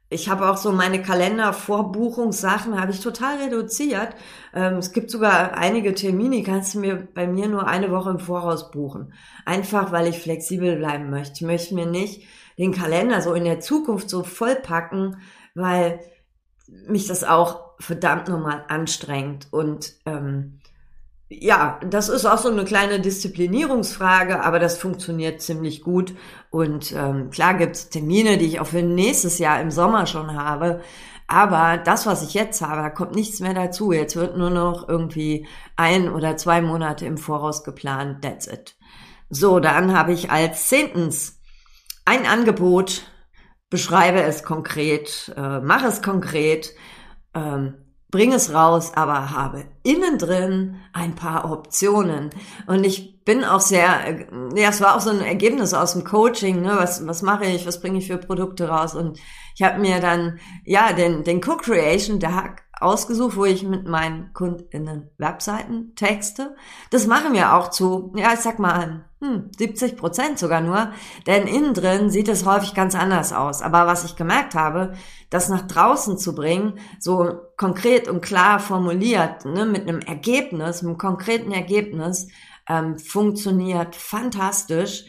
ich 0.10 0.30
habe 0.30 0.50
auch 0.50 0.58
so 0.58 0.72
meine 0.72 1.02
Kalendervorbuchungssachen 1.02 2.80
habe 2.80 2.92
ich 2.92 3.02
total 3.02 3.38
reduziert. 3.38 4.10
Ähm, 4.54 4.76
es 4.76 4.94
gibt 4.94 5.10
sogar 5.10 5.58
einige 5.58 5.94
Termine, 5.96 6.44
kannst 6.44 6.76
du 6.76 6.80
mir 6.80 7.08
bei 7.14 7.28
mir 7.28 7.48
nur 7.48 7.68
eine 7.68 7.92
Woche 7.92 8.12
im 8.12 8.20
Voraus 8.20 8.72
buchen. 8.72 9.14
Einfach, 9.46 9.92
weil 9.92 10.08
ich 10.08 10.20
flexibel 10.20 10.78
bleiben 10.78 11.10
möchte. 11.10 11.34
Ich 11.36 11.42
möchte 11.42 11.76
mir 11.76 11.88
nicht 11.88 12.28
den 12.58 12.74
Kalender 12.74 13.22
so 13.22 13.34
in 13.34 13.44
der 13.44 13.60
Zukunft 13.60 14.10
so 14.10 14.24
vollpacken, 14.24 15.18
weil 15.56 16.00
mich 16.88 17.08
das 17.08 17.24
auch 17.24 17.68
verdammt 17.80 18.28
nochmal 18.28 18.64
anstrengt 18.68 19.48
und 19.52 19.94
ähm, 20.06 20.57
ja, 21.30 21.80
das 21.86 22.08
ist 22.08 22.26
auch 22.26 22.38
so 22.38 22.50
eine 22.50 22.64
kleine 22.64 23.02
Disziplinierungsfrage, 23.02 24.44
aber 24.44 24.60
das 24.60 24.78
funktioniert 24.78 25.42
ziemlich 25.42 25.82
gut. 25.82 26.16
Und 26.52 26.94
ähm, 26.94 27.30
klar 27.32 27.56
gibt's 27.56 27.90
Termine, 27.90 28.38
die 28.38 28.46
ich 28.46 28.60
auch 28.62 28.68
für 28.68 28.82
nächstes 28.82 29.38
Jahr 29.38 29.60
im 29.62 29.70
Sommer 29.70 30.06
schon 30.06 30.34
habe. 30.36 30.82
Aber 31.28 31.78
das, 31.78 32.06
was 32.06 32.24
ich 32.24 32.34
jetzt 32.34 32.62
habe, 32.62 32.82
da 32.82 32.90
kommt 32.90 33.14
nichts 33.14 33.42
mehr 33.42 33.54
dazu. 33.54 33.92
Jetzt 33.92 34.16
wird 34.16 34.38
nur 34.38 34.50
noch 34.50 34.88
irgendwie 34.88 35.46
ein 35.76 36.10
oder 36.10 36.38
zwei 36.38 36.62
Monate 36.62 37.06
im 37.06 37.18
Voraus 37.18 37.66
geplant. 37.66 38.22
That's 38.22 38.48
it. 38.48 38.78
So, 39.30 39.60
dann 39.60 39.94
habe 39.98 40.14
ich 40.14 40.32
als 40.32 40.70
zehntens 40.70 41.42
ein 42.06 42.26
Angebot, 42.26 43.12
beschreibe 43.70 44.22
es 44.22 44.44
konkret, 44.44 45.34
äh, 45.36 45.60
mache 45.60 45.88
es 45.88 46.02
konkret. 46.02 46.74
Ähm, 47.34 47.87
bring 48.10 48.34
es 48.34 48.54
raus, 48.54 48.92
aber 48.96 49.32
habe 49.32 49.66
innen 49.84 50.18
drin 50.18 50.76
ein 50.94 51.16
paar 51.16 51.52
Optionen. 51.52 52.30
Und 52.66 52.86
ich 52.86 53.24
bin 53.26 53.44
auch 53.44 53.60
sehr, 53.60 54.28
ja, 54.56 54.70
es 54.70 54.80
war 54.80 54.96
auch 54.96 55.02
so 55.02 55.10
ein 55.10 55.22
Ergebnis 55.22 55.74
aus 55.74 55.94
dem 55.94 56.06
Coaching, 56.06 56.62
ne? 56.62 56.78
was, 56.78 57.06
was 57.06 57.22
mache 57.22 57.46
ich, 57.46 57.68
was 57.68 57.82
bringe 57.82 57.98
ich 57.98 58.08
für 58.08 58.18
Produkte 58.18 58.70
raus? 58.70 58.96
Und 58.96 59.20
ich 59.56 59.64
habe 59.64 59.80
mir 59.80 60.00
dann, 60.00 60.40
ja, 60.64 60.94
den, 60.94 61.24
den 61.24 61.42
Co-Creation 61.42 62.20
Tag 62.20 62.64
ausgesucht, 62.82 63.36
wo 63.36 63.46
ich 63.46 63.64
mit 63.64 63.88
meinen 63.88 64.34
KundInnen 64.34 65.10
Webseiten 65.18 65.96
texte. 65.96 66.56
Das 66.92 67.08
machen 67.08 67.34
wir 67.34 67.54
auch 67.54 67.70
zu, 67.70 68.14
ja, 68.16 68.34
ich 68.34 68.40
sag 68.40 68.60
mal, 68.60 69.06
hm, 69.20 69.52
70 69.58 69.98
Prozent 69.98 70.38
sogar 70.38 70.62
nur, 70.62 70.92
denn 71.26 71.48
innen 71.48 71.74
drin 71.74 72.10
sieht 72.10 72.28
es 72.28 72.46
häufig 72.46 72.74
ganz 72.74 72.94
anders 72.96 73.34
aus. 73.34 73.62
Aber 73.62 73.88
was 73.88 74.04
ich 74.04 74.16
gemerkt 74.16 74.54
habe, 74.54 74.94
das 75.30 75.50
nach 75.50 75.68
draußen 75.68 76.18
zu 76.18 76.36
bringen, 76.36 76.80
so 77.00 77.40
konkret 77.58 78.08
und 78.08 78.22
klar 78.22 78.60
formuliert, 78.60 79.46
ne, 79.46 79.66
mit 79.66 79.88
einem 79.88 80.00
Ergebnis, 80.02 80.84
einem 80.84 80.98
konkreten 80.98 81.52
Ergebnis, 81.52 82.28
ähm, 82.70 83.00
funktioniert 83.00 83.96
fantastisch. 83.96 85.06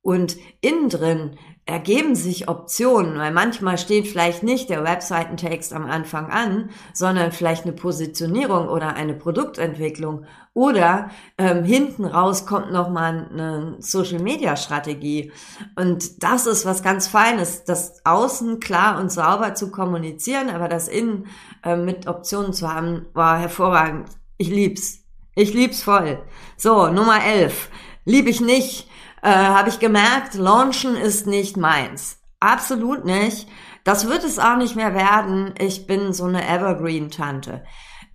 Und 0.00 0.36
innen 0.60 0.88
drin 0.88 1.38
ergeben 1.68 2.14
sich 2.14 2.48
Optionen, 2.48 3.18
weil 3.18 3.30
manchmal 3.30 3.76
steht 3.76 4.08
vielleicht 4.08 4.42
nicht 4.42 4.70
der 4.70 4.84
Webseitentext 4.84 5.74
am 5.74 5.84
Anfang 5.84 6.30
an, 6.30 6.70
sondern 6.94 7.30
vielleicht 7.30 7.64
eine 7.64 7.74
Positionierung 7.74 8.68
oder 8.68 8.94
eine 8.94 9.12
Produktentwicklung 9.12 10.24
oder 10.54 11.10
ähm, 11.36 11.64
hinten 11.64 12.06
raus 12.06 12.46
kommt 12.46 12.72
noch 12.72 12.88
mal 12.88 13.28
eine 13.30 13.76
Social 13.80 14.18
Media 14.18 14.56
Strategie 14.56 15.30
und 15.76 16.22
das 16.22 16.46
ist 16.46 16.64
was 16.64 16.82
ganz 16.82 17.06
Feines, 17.06 17.64
das 17.64 18.00
Außen 18.06 18.60
klar 18.60 18.98
und 18.98 19.12
sauber 19.12 19.54
zu 19.54 19.70
kommunizieren, 19.70 20.48
aber 20.48 20.68
das 20.68 20.88
Innen 20.88 21.26
äh, 21.62 21.76
mit 21.76 22.06
Optionen 22.06 22.54
zu 22.54 22.72
haben, 22.72 23.04
war 23.12 23.38
hervorragend. 23.38 24.08
Ich 24.38 24.48
lieb's, 24.48 25.00
ich 25.34 25.52
lieb's 25.52 25.82
voll. 25.82 26.18
So 26.56 26.86
Nummer 26.86 27.22
11 27.22 27.68
lieb 28.06 28.26
ich 28.26 28.40
nicht 28.40 28.88
äh, 29.22 29.30
habe 29.30 29.68
ich 29.68 29.78
gemerkt, 29.78 30.34
Launchen 30.34 30.96
ist 30.96 31.26
nicht 31.26 31.56
meins. 31.56 32.18
Absolut 32.40 33.04
nicht. 33.04 33.48
Das 33.84 34.08
wird 34.08 34.24
es 34.24 34.38
auch 34.38 34.56
nicht 34.56 34.76
mehr 34.76 34.94
werden. 34.94 35.54
Ich 35.58 35.86
bin 35.86 36.12
so 36.12 36.24
eine 36.24 36.46
Evergreen-Tante. 36.46 37.64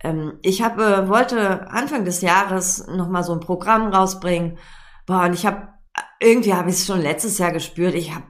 Ähm, 0.02 0.38
ich 0.42 0.62
habe, 0.62 1.08
wollte 1.08 1.68
Anfang 1.70 2.04
des 2.04 2.20
Jahres 2.20 2.86
nochmal 2.86 3.24
so 3.24 3.32
ein 3.32 3.40
Programm 3.40 3.88
rausbringen. 3.88 4.58
Boah, 5.06 5.24
und 5.24 5.34
ich 5.34 5.46
habe, 5.46 5.68
irgendwie 6.20 6.54
habe 6.54 6.70
ich 6.70 6.76
es 6.76 6.86
schon 6.86 7.00
letztes 7.00 7.38
Jahr 7.38 7.52
gespürt. 7.52 7.94
Ich 7.94 8.14
habe 8.14 8.24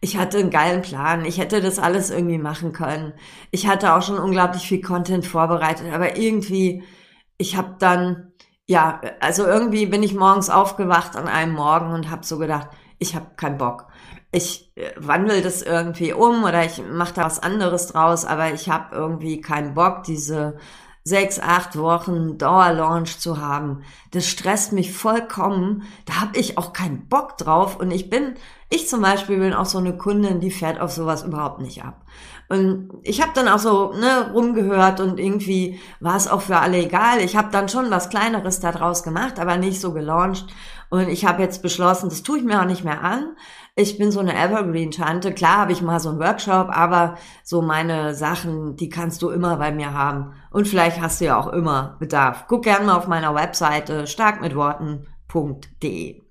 ich 0.00 0.16
hatte 0.16 0.38
einen 0.38 0.50
geilen 0.50 0.82
Plan. 0.82 1.24
Ich 1.24 1.38
hätte 1.38 1.60
das 1.60 1.78
alles 1.78 2.10
irgendwie 2.10 2.38
machen 2.38 2.72
können. 2.72 3.14
Ich 3.50 3.66
hatte 3.66 3.94
auch 3.94 4.02
schon 4.02 4.18
unglaublich 4.18 4.68
viel 4.68 4.80
Content 4.80 5.26
vorbereitet, 5.26 5.92
aber 5.92 6.16
irgendwie, 6.16 6.84
ich 7.36 7.56
habe 7.56 7.76
dann 7.78 8.27
ja, 8.68 9.00
also 9.20 9.46
irgendwie 9.46 9.86
bin 9.86 10.02
ich 10.02 10.14
morgens 10.14 10.50
aufgewacht 10.50 11.16
an 11.16 11.26
einem 11.26 11.54
Morgen 11.54 11.90
und 11.90 12.10
habe 12.10 12.24
so 12.24 12.38
gedacht, 12.38 12.68
ich 12.98 13.16
habe 13.16 13.30
keinen 13.36 13.56
Bock. 13.56 13.86
Ich 14.30 14.70
äh, 14.76 14.92
wandel 14.96 15.40
das 15.40 15.62
irgendwie 15.62 16.12
um 16.12 16.44
oder 16.44 16.64
ich 16.64 16.82
mache 16.86 17.14
da 17.14 17.24
was 17.24 17.42
anderes 17.42 17.86
draus, 17.88 18.26
aber 18.26 18.52
ich 18.52 18.68
habe 18.68 18.94
irgendwie 18.94 19.40
keinen 19.40 19.72
Bock, 19.72 20.02
diese 20.02 20.58
sechs, 21.02 21.40
acht 21.40 21.78
Wochen 21.78 22.36
Dauerlaunch 22.36 23.18
zu 23.18 23.40
haben. 23.40 23.84
Das 24.10 24.26
stresst 24.28 24.72
mich 24.72 24.92
vollkommen. 24.92 25.84
Da 26.04 26.20
habe 26.20 26.38
ich 26.38 26.58
auch 26.58 26.74
keinen 26.74 27.08
Bock 27.08 27.38
drauf. 27.38 27.76
Und 27.76 27.90
ich 27.90 28.10
bin, 28.10 28.34
ich 28.70 28.88
zum 28.88 29.00
Beispiel 29.00 29.38
bin 29.38 29.54
auch 29.54 29.64
so 29.64 29.78
eine 29.78 29.96
Kundin, 29.96 30.40
die 30.40 30.50
fährt 30.50 30.80
auf 30.80 30.92
sowas 30.92 31.22
überhaupt 31.22 31.60
nicht 31.60 31.84
ab. 31.84 32.04
Und 32.50 32.90
ich 33.02 33.22
habe 33.22 33.32
dann 33.34 33.48
auch 33.48 33.58
so 33.58 33.92
ne, 33.92 34.30
rumgehört 34.32 35.00
und 35.00 35.20
irgendwie 35.20 35.78
war 36.00 36.16
es 36.16 36.28
auch 36.28 36.40
für 36.42 36.58
alle 36.58 36.78
egal. 36.78 37.20
Ich 37.20 37.36
habe 37.36 37.48
dann 37.50 37.68
schon 37.68 37.90
was 37.90 38.08
Kleineres 38.10 38.60
daraus 38.60 39.02
gemacht, 39.02 39.38
aber 39.38 39.58
nicht 39.58 39.80
so 39.80 39.92
gelauncht. 39.92 40.46
Und 40.90 41.08
ich 41.08 41.26
habe 41.26 41.42
jetzt 41.42 41.62
beschlossen, 41.62 42.08
das 42.08 42.22
tue 42.22 42.38
ich 42.38 42.44
mir 42.44 42.60
auch 42.60 42.66
nicht 42.66 42.84
mehr 42.84 43.02
an. 43.02 43.36
Ich 43.74 43.98
bin 43.98 44.10
so 44.10 44.20
eine 44.20 44.34
Evergreen-Tante. 44.34 45.32
Klar 45.32 45.58
habe 45.58 45.72
ich 45.72 45.82
mal 45.82 46.00
so 46.00 46.08
einen 46.08 46.20
Workshop, 46.20 46.68
aber 46.70 47.16
so 47.44 47.60
meine 47.62 48.14
Sachen, 48.14 48.76
die 48.76 48.88
kannst 48.88 49.20
du 49.22 49.30
immer 49.30 49.56
bei 49.56 49.72
mir 49.72 49.92
haben. 49.92 50.32
Und 50.50 50.68
vielleicht 50.68 51.00
hast 51.00 51.20
du 51.20 51.26
ja 51.26 51.38
auch 51.38 51.48
immer 51.48 51.96
Bedarf. 52.00 52.46
Guck 52.48 52.64
gerne 52.64 52.86
mal 52.86 52.96
auf 52.96 53.06
meiner 53.08 53.34
Webseite 53.34 54.06
starkmitworten.de. 54.06 56.27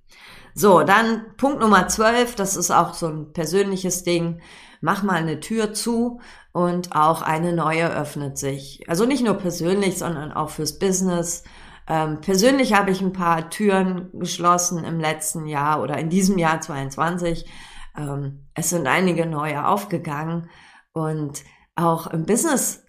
So, 0.57 0.81
dann 0.81 1.35
Punkt 1.37 1.59
Nummer 1.59 1.87
12, 1.87 2.35
das 2.35 2.55
ist 2.55 2.71
auch 2.71 2.93
so 2.93 3.07
ein 3.07 3.31
persönliches 3.33 4.03
Ding 4.03 4.41
mach 4.81 5.03
mal 5.03 5.15
eine 5.15 5.39
Tür 5.39 5.73
zu 5.73 6.21
und 6.51 6.95
auch 6.95 7.21
eine 7.21 7.53
neue 7.53 7.89
öffnet 7.89 8.37
sich. 8.37 8.83
Also 8.87 9.05
nicht 9.05 9.23
nur 9.23 9.35
persönlich, 9.35 9.97
sondern 9.97 10.31
auch 10.31 10.49
fürs 10.49 10.79
Business. 10.79 11.43
Ähm, 11.87 12.21
persönlich 12.21 12.73
habe 12.73 12.91
ich 12.91 13.01
ein 13.01 13.13
paar 13.13 13.49
Türen 13.49 14.09
geschlossen 14.13 14.83
im 14.83 14.99
letzten 14.99 15.45
Jahr 15.45 15.81
oder 15.81 15.97
in 15.97 16.09
diesem 16.09 16.37
Jahr 16.37 16.59
22. 16.59 17.49
Ähm, 17.95 18.47
es 18.53 18.69
sind 18.69 18.87
einige 18.87 19.25
neue 19.25 19.65
aufgegangen 19.67 20.49
und 20.93 21.43
auch 21.75 22.07
im 22.07 22.25
Business 22.25 22.85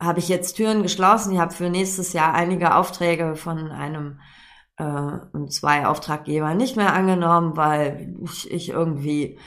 habe 0.00 0.18
ich 0.18 0.28
jetzt 0.28 0.54
Türen 0.54 0.82
geschlossen. 0.82 1.32
Ich 1.32 1.38
habe 1.38 1.54
für 1.54 1.70
nächstes 1.70 2.12
Jahr 2.12 2.34
einige 2.34 2.74
Aufträge 2.74 3.34
von 3.34 3.72
einem 3.72 4.20
äh, 4.76 5.18
und 5.32 5.52
zwei 5.52 5.86
Auftraggeber 5.86 6.54
nicht 6.54 6.76
mehr 6.76 6.92
angenommen, 6.92 7.56
weil 7.56 8.14
ich, 8.24 8.50
ich 8.50 8.68
irgendwie 8.70 9.38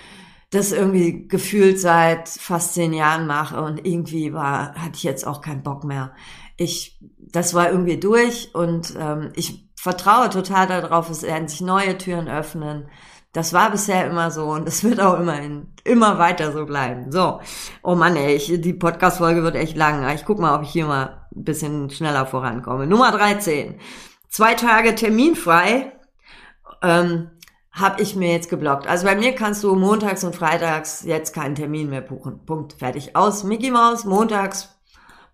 das 0.52 0.72
irgendwie 0.72 1.28
gefühlt 1.28 1.80
seit 1.80 2.28
fast 2.28 2.74
zehn 2.74 2.94
Jahren 2.94 3.28
mache 3.28 3.62
und 3.62 3.86
irgendwie 3.86 4.34
war, 4.34 4.74
hatte 4.74 4.96
ich 4.96 5.04
jetzt 5.04 5.28
auch 5.28 5.42
keinen 5.42 5.62
Bock 5.62 5.84
mehr. 5.84 6.14
Ich, 6.58 7.00
das 7.20 7.54
war 7.54 7.70
irgendwie 7.70 8.00
durch 8.00 8.54
und 8.56 8.96
ähm, 9.00 9.32
ich 9.36 9.70
vertraue 9.76 10.30
total 10.30 10.68
darauf, 10.68 11.10
es 11.10 11.22
werden 11.22 11.48
sich 11.48 11.62
neue 11.62 11.98
Türen 11.98 12.28
öffnen. 12.28 12.88
Das 13.32 13.54
war 13.54 13.70
bisher 13.70 14.08
immer 14.08 14.32
so 14.32 14.46
und 14.46 14.68
es 14.68 14.84
wird 14.84 15.00
auch 15.00 15.20
immerhin 15.20 15.68
immer 15.84 16.18
weiter 16.18 16.52
so 16.52 16.66
bleiben. 16.66 17.12
So, 17.12 17.40
oh 17.84 17.94
Mann, 17.94 18.16
ey, 18.16 18.34
ich, 18.34 18.60
die 18.60 18.74
Podcast-Folge 18.74 19.44
wird 19.44 19.56
echt 19.56 19.78
lang. 19.78 20.08
Ich 20.16 20.26
guck 20.26 20.40
mal, 20.40 20.58
ob 20.58 20.64
ich 20.64 20.72
hier 20.72 20.88
mal 20.88 21.28
ein 21.36 21.44
bisschen 21.44 21.92
schneller 21.92 22.26
vorankomme. 22.26 22.88
Nummer 22.88 23.12
13. 23.12 23.80
Zwei 24.30 24.54
Tage 24.56 24.96
terminfrei. 24.96 25.92
Ähm, 26.82 27.32
habe 27.72 28.02
ich 28.02 28.16
mir 28.16 28.32
jetzt 28.32 28.50
geblockt. 28.50 28.88
Also 28.88 29.06
bei 29.06 29.16
mir 29.16 29.34
kannst 29.34 29.64
du 29.64 29.76
montags 29.76 30.24
und 30.24 30.36
freitags 30.36 31.04
jetzt 31.04 31.34
keinen 31.34 31.56
Termin 31.56 31.90
mehr 31.90 32.02
buchen. 32.02 32.46
Punkt, 32.46 32.74
fertig. 32.74 33.16
Aus 33.16 33.44
Mickey 33.44 33.72
Mouse, 33.72 34.06
montags 34.06 34.70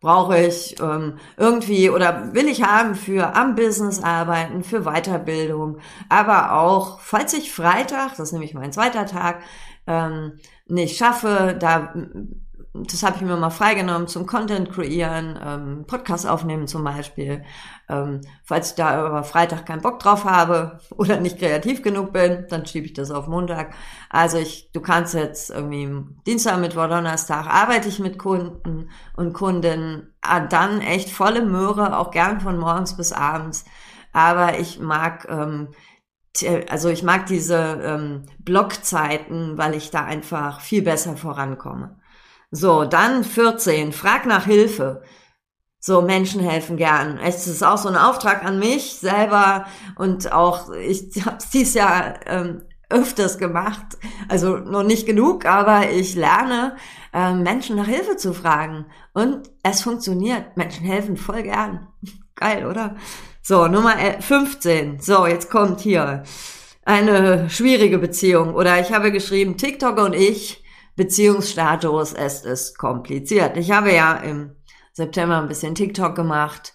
brauche 0.02 0.38
ich 0.38 0.80
ähm, 0.80 1.18
irgendwie 1.38 1.90
oder 1.90 2.34
will 2.34 2.48
ich 2.48 2.62
haben 2.62 2.94
für 2.94 3.36
am 3.36 3.56
Business 3.56 4.04
arbeiten, 4.04 4.64
für 4.64 4.82
Weiterbildung, 4.82 5.80
aber 6.10 6.54
auch, 6.54 7.00
falls 7.00 7.34
ich 7.34 7.52
Freitag, 7.52 8.10
das 8.12 8.20
ist 8.20 8.32
nämlich 8.34 8.54
mein 8.54 8.72
zweiter 8.72 9.08
Tag, 9.08 9.42
ähm, 9.88 10.34
nicht 10.68 10.98
schaffe, 10.98 11.56
da 11.60 11.96
das 12.84 13.04
habe 13.04 13.16
ich 13.16 13.22
mir 13.22 13.38
mal 13.38 13.50
freigenommen 13.50 14.08
zum 14.08 14.26
Content 14.26 14.72
kreieren, 14.72 15.40
ähm, 15.42 15.86
Podcast 15.88 16.28
aufnehmen 16.28 16.68
zum 16.68 16.84
Beispiel. 16.84 17.44
Ähm, 17.88 18.22
falls 18.44 18.72
ich 18.72 18.76
da 18.76 19.06
aber 19.06 19.24
Freitag 19.24 19.66
keinen 19.66 19.82
Bock 19.82 20.00
drauf 20.00 20.26
habe 20.26 20.80
oder 20.98 21.20
nicht 21.20 21.40
kreativ 21.40 21.82
genug 21.82 22.12
bin, 22.12 22.46
dann 22.50 22.66
schiebe 22.66 22.86
ich 22.86 22.94
das 22.94 23.12
auf 23.12 23.28
Montag. 23.28 23.74
Also 24.10 24.38
ich, 24.38 24.72
du 24.74 24.82
kannst 24.82 25.14
jetzt 25.14 25.50
irgendwie 25.52 26.06
Dienstag, 26.28 26.60
Mittwoch, 26.60 26.88
Donnerstag 26.88 27.48
arbeite 27.48 27.88
ich 27.88 28.00
mit 28.00 28.18
Kunden 28.20 28.90
und 29.16 29.34
Kundinnen, 29.34 30.14
ah, 30.22 30.42
dann 30.42 30.82
echt 30.82 31.10
volle 31.10 31.46
Möhre, 31.46 31.98
auch 31.98 32.12
gern 32.12 32.42
von 32.42 32.58
morgens 32.58 32.98
bis 32.98 33.14
abends. 33.14 33.66
Aber 34.12 34.60
ich 34.60 34.80
mag 34.80 35.28
ähm, 35.30 35.70
also 36.70 36.90
ich 36.90 37.02
mag 37.02 37.28
diese 37.28 37.56
ähm, 37.82 38.26
Blockzeiten, 38.40 39.58
weil 39.58 39.74
ich 39.74 39.90
da 39.90 40.04
einfach 40.04 40.60
viel 40.60 40.82
besser 40.82 41.16
vorankomme. 41.16 41.98
So, 42.56 42.86
dann 42.86 43.26
14. 43.26 43.92
Frag 43.92 44.26
nach 44.26 44.46
Hilfe. 44.46 45.04
So, 45.78 46.02
Menschen 46.02 46.40
helfen 46.40 46.78
gern. 46.78 47.20
Es 47.22 47.48
ist 47.48 47.64
auch 47.64 47.78
so 47.78 47.90
ein 47.90 47.98
Auftrag 47.98 48.46
an 48.46 48.60
mich 48.60 48.94
selber 48.94 49.66
und 49.98 50.32
auch, 50.32 50.72
ich 50.72 51.12
habe 51.26 51.36
es 51.38 51.50
dieses 51.50 51.74
Jahr 51.74 52.16
ähm, 52.26 52.62
öfters 52.90 53.38
gemacht. 53.38 53.98
Also 54.30 54.56
noch 54.56 54.84
nicht 54.84 55.06
genug, 55.06 55.46
aber 55.46 55.92
ich 55.92 56.16
lerne, 56.16 56.78
äh, 57.14 57.34
Menschen 57.34 57.76
nach 57.76 57.88
Hilfe 57.88 58.16
zu 58.16 58.34
fragen. 58.34 58.86
Und 59.14 59.50
es 59.64 59.82
funktioniert. 59.82 60.56
Menschen 60.56 60.86
helfen 60.86 61.18
voll 61.18 61.44
gern. 61.44 61.88
Geil, 62.36 62.66
oder? 62.68 62.96
So, 63.42 63.68
Nummer 63.68 63.96
15. 64.20 65.02
So, 65.02 65.28
jetzt 65.28 65.50
kommt 65.50 65.82
hier 65.82 66.24
eine 66.86 67.50
schwierige 67.50 67.98
Beziehung. 67.98 68.56
Oder 68.56 68.80
ich 68.80 68.94
habe 68.94 69.12
geschrieben, 69.12 69.58
TikTok 69.58 69.98
und 69.98 70.16
ich 70.16 70.65
Beziehungsstatus, 70.96 72.14
es 72.14 72.46
ist 72.46 72.78
kompliziert. 72.78 73.58
Ich 73.58 73.72
habe 73.72 73.94
ja 73.94 74.14
im 74.16 74.56
September 74.94 75.38
ein 75.38 75.48
bisschen 75.48 75.76
TikTok 75.76 76.16
gemacht, 76.16 76.74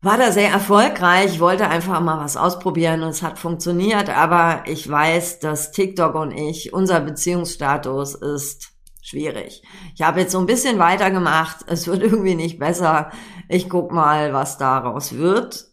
war 0.00 0.18
da 0.18 0.32
sehr 0.32 0.50
erfolgreich, 0.50 1.40
wollte 1.40 1.68
einfach 1.68 2.00
mal 2.00 2.18
was 2.18 2.36
ausprobieren 2.36 3.02
und 3.02 3.08
es 3.08 3.22
hat 3.22 3.38
funktioniert, 3.38 4.10
aber 4.10 4.64
ich 4.66 4.88
weiß, 4.88 5.38
dass 5.38 5.72
TikTok 5.72 6.14
und 6.14 6.32
ich, 6.32 6.74
unser 6.74 7.00
Beziehungsstatus 7.00 8.14
ist 8.14 8.74
schwierig. 9.00 9.62
Ich 9.94 10.02
habe 10.02 10.20
jetzt 10.20 10.32
so 10.32 10.38
ein 10.38 10.46
bisschen 10.46 10.78
weitergemacht. 10.78 11.64
Es 11.66 11.86
wird 11.86 12.02
irgendwie 12.02 12.34
nicht 12.34 12.58
besser. 12.58 13.12
Ich 13.48 13.68
guck 13.68 13.92
mal, 13.92 14.32
was 14.32 14.58
daraus 14.58 15.16
wird, 15.16 15.66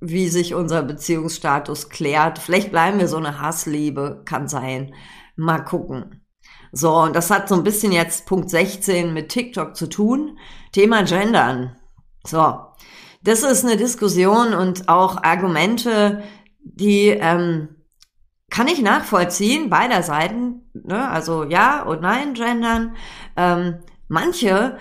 wie 0.00 0.28
sich 0.28 0.54
unser 0.54 0.82
Beziehungsstatus 0.82 1.90
klärt. 1.90 2.38
Vielleicht 2.38 2.70
bleiben 2.70 2.98
wir 2.98 3.08
so 3.08 3.18
eine 3.18 3.40
Hassliebe, 3.40 4.22
kann 4.24 4.48
sein. 4.48 4.94
Mal 5.36 5.60
gucken. 5.60 6.24
So, 6.72 6.94
und 6.94 7.16
das 7.16 7.30
hat 7.30 7.48
so 7.48 7.54
ein 7.54 7.64
bisschen 7.64 7.92
jetzt 7.92 8.26
Punkt 8.26 8.50
16 8.50 9.12
mit 9.12 9.28
TikTok 9.30 9.76
zu 9.76 9.88
tun. 9.88 10.38
Thema 10.72 11.02
Gendern. 11.02 11.76
So, 12.26 12.58
das 13.22 13.42
ist 13.42 13.64
eine 13.64 13.76
Diskussion 13.76 14.54
und 14.54 14.88
auch 14.88 15.22
Argumente, 15.22 16.22
die 16.62 17.08
ähm, 17.08 17.68
kann 18.50 18.68
ich 18.68 18.80
nachvollziehen, 18.80 19.70
beider 19.70 20.02
Seiten. 20.02 20.70
Ne? 20.72 21.08
Also 21.10 21.44
ja 21.44 21.82
und 21.82 22.00
nein, 22.02 22.34
gendern. 22.34 22.96
Ähm, 23.36 23.78
manche 24.08 24.78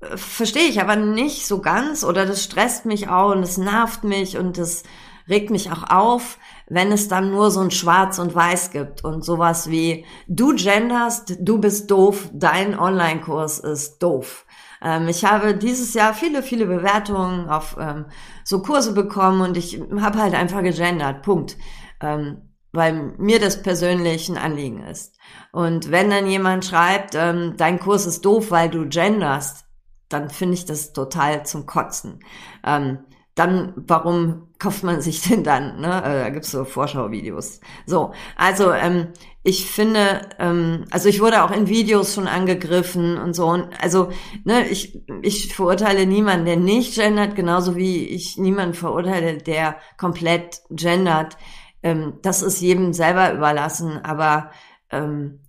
äh, 0.00 0.16
verstehe 0.16 0.68
ich 0.68 0.80
aber 0.80 0.96
nicht 0.96 1.46
so 1.46 1.60
ganz 1.60 2.04
oder 2.04 2.26
das 2.26 2.44
stresst 2.44 2.86
mich 2.86 3.08
auch 3.08 3.32
und 3.32 3.42
es 3.42 3.58
nervt 3.58 4.04
mich 4.04 4.36
und 4.36 4.58
das 4.58 4.82
regt 5.30 5.50
mich 5.50 5.70
auch 5.72 5.84
auf, 5.88 6.38
wenn 6.68 6.92
es 6.92 7.08
dann 7.08 7.30
nur 7.30 7.50
so 7.50 7.60
ein 7.60 7.70
Schwarz 7.70 8.18
und 8.18 8.34
Weiß 8.34 8.70
gibt 8.70 9.04
und 9.04 9.24
sowas 9.24 9.70
wie 9.70 10.04
du 10.28 10.54
genderst, 10.54 11.36
du 11.40 11.58
bist 11.58 11.90
doof, 11.90 12.28
dein 12.32 12.78
Online-Kurs 12.78 13.60
ist 13.60 14.02
doof. 14.02 14.44
Ähm, 14.82 15.08
ich 15.08 15.24
habe 15.24 15.54
dieses 15.54 15.94
Jahr 15.94 16.14
viele, 16.14 16.42
viele 16.42 16.66
Bewertungen 16.66 17.48
auf 17.48 17.76
ähm, 17.80 18.06
so 18.44 18.60
Kurse 18.62 18.92
bekommen 18.92 19.40
und 19.40 19.56
ich 19.56 19.80
habe 20.00 20.18
halt 20.18 20.34
einfach 20.34 20.62
gegendert. 20.62 21.22
Punkt. 21.22 21.56
Ähm, 22.00 22.42
weil 22.72 23.14
mir 23.18 23.40
das 23.40 23.62
persönlich 23.62 24.28
ein 24.28 24.38
Anliegen 24.38 24.84
ist. 24.84 25.16
Und 25.52 25.90
wenn 25.90 26.10
dann 26.10 26.28
jemand 26.28 26.64
schreibt, 26.64 27.14
ähm, 27.16 27.54
dein 27.56 27.80
Kurs 27.80 28.06
ist 28.06 28.24
doof, 28.24 28.50
weil 28.50 28.70
du 28.70 28.88
genderst, 28.88 29.64
dann 30.08 30.30
finde 30.30 30.54
ich 30.54 30.66
das 30.66 30.92
total 30.92 31.44
zum 31.44 31.66
Kotzen. 31.66 32.20
Ähm, 32.64 33.00
dann 33.34 33.72
warum 33.76 34.48
kauft 34.58 34.82
man 34.84 35.00
sich 35.00 35.22
denn 35.22 35.44
dann? 35.44 35.80
Ne? 35.80 36.02
Äh, 36.04 36.20
da 36.20 36.30
gibt's 36.30 36.50
so 36.50 36.64
Vorschauvideos. 36.64 37.60
So, 37.86 38.12
also 38.36 38.72
ähm, 38.72 39.08
ich 39.42 39.70
finde, 39.70 40.28
ähm, 40.38 40.84
also 40.90 41.08
ich 41.08 41.20
wurde 41.20 41.42
auch 41.42 41.50
in 41.50 41.68
Videos 41.68 42.14
schon 42.14 42.26
angegriffen 42.26 43.16
und 43.16 43.34
so. 43.34 43.46
Und 43.46 43.68
also, 43.82 44.10
ne, 44.44 44.68
ich, 44.68 45.02
ich 45.22 45.54
verurteile 45.54 46.06
niemanden, 46.06 46.44
der 46.44 46.56
nicht 46.56 46.94
gendert, 46.94 47.34
genauso 47.34 47.74
wie 47.76 48.04
ich 48.04 48.36
niemanden 48.36 48.74
verurteile, 48.74 49.38
der 49.38 49.76
komplett 49.96 50.60
gendert. 50.70 51.38
Ähm, 51.82 52.18
das 52.22 52.42
ist 52.42 52.60
jedem 52.60 52.92
selber 52.92 53.32
überlassen, 53.32 53.98
aber 54.04 54.50
ähm, 54.90 55.40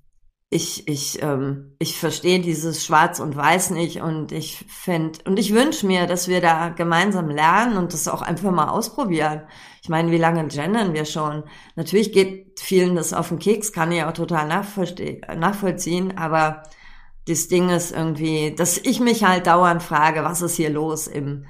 ich, 0.53 0.85
ich, 0.89 1.23
ähm, 1.23 1.75
ich 1.79 1.97
verstehe 1.97 2.41
dieses 2.41 2.85
Schwarz 2.85 3.21
und 3.21 3.37
Weiß 3.37 3.69
nicht 3.69 4.01
und 4.01 4.33
ich 4.33 4.65
finde, 4.67 5.19
und 5.23 5.39
ich 5.39 5.53
wünsche 5.53 5.87
mir, 5.87 6.07
dass 6.07 6.27
wir 6.27 6.41
da 6.41 6.67
gemeinsam 6.67 7.29
lernen 7.29 7.77
und 7.77 7.93
das 7.93 8.09
auch 8.09 8.21
einfach 8.21 8.51
mal 8.51 8.67
ausprobieren. 8.67 9.43
Ich 9.81 9.87
meine, 9.87 10.11
wie 10.11 10.17
lange 10.17 10.45
gendern 10.47 10.93
wir 10.93 11.05
schon? 11.05 11.45
Natürlich 11.77 12.11
geht 12.11 12.59
vielen 12.59 12.97
das 12.97 13.13
auf 13.13 13.29
den 13.29 13.39
Keks, 13.39 13.71
kann 13.71 13.93
ich 13.93 14.03
auch 14.03 14.11
total 14.11 14.45
nachvollziehen, 14.47 16.17
aber 16.17 16.63
das 17.29 17.47
Ding 17.47 17.69
ist 17.69 17.93
irgendwie, 17.93 18.53
dass 18.53 18.77
ich 18.77 18.99
mich 18.99 19.23
halt 19.23 19.47
dauernd 19.47 19.81
frage, 19.81 20.25
was 20.25 20.41
ist 20.41 20.57
hier 20.57 20.69
los 20.69 21.07
im 21.07 21.45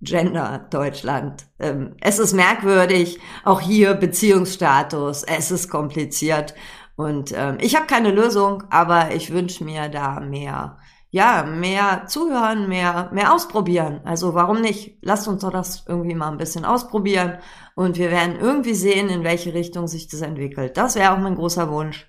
Gender 0.00 0.68
Deutschland. 0.70 1.46
Ähm, 1.58 1.96
es 2.00 2.20
ist 2.20 2.34
merkwürdig, 2.34 3.18
auch 3.42 3.60
hier 3.60 3.94
Beziehungsstatus, 3.94 5.24
es 5.24 5.50
ist 5.50 5.68
kompliziert 5.68 6.54
und 6.96 7.32
ähm, 7.36 7.58
ich 7.60 7.74
habe 7.74 7.86
keine 7.86 8.10
Lösung, 8.10 8.64
aber 8.70 9.14
ich 9.14 9.32
wünsche 9.32 9.64
mir 9.64 9.88
da 9.88 10.20
mehr, 10.20 10.78
ja, 11.10 11.44
mehr 11.44 12.06
zuhören, 12.06 12.68
mehr, 12.68 13.10
mehr 13.12 13.32
ausprobieren. 13.34 14.00
Also 14.04 14.34
warum 14.34 14.60
nicht? 14.60 14.98
Lasst 15.02 15.26
uns 15.26 15.42
doch 15.42 15.50
das 15.50 15.84
irgendwie 15.88 16.14
mal 16.14 16.30
ein 16.30 16.38
bisschen 16.38 16.64
ausprobieren 16.64 17.38
und 17.74 17.98
wir 17.98 18.10
werden 18.10 18.36
irgendwie 18.38 18.74
sehen, 18.74 19.08
in 19.08 19.24
welche 19.24 19.54
Richtung 19.54 19.88
sich 19.88 20.08
das 20.08 20.20
entwickelt. 20.20 20.76
Das 20.76 20.94
wäre 20.94 21.12
auch 21.12 21.18
mein 21.18 21.34
großer 21.34 21.70
Wunsch. 21.70 22.06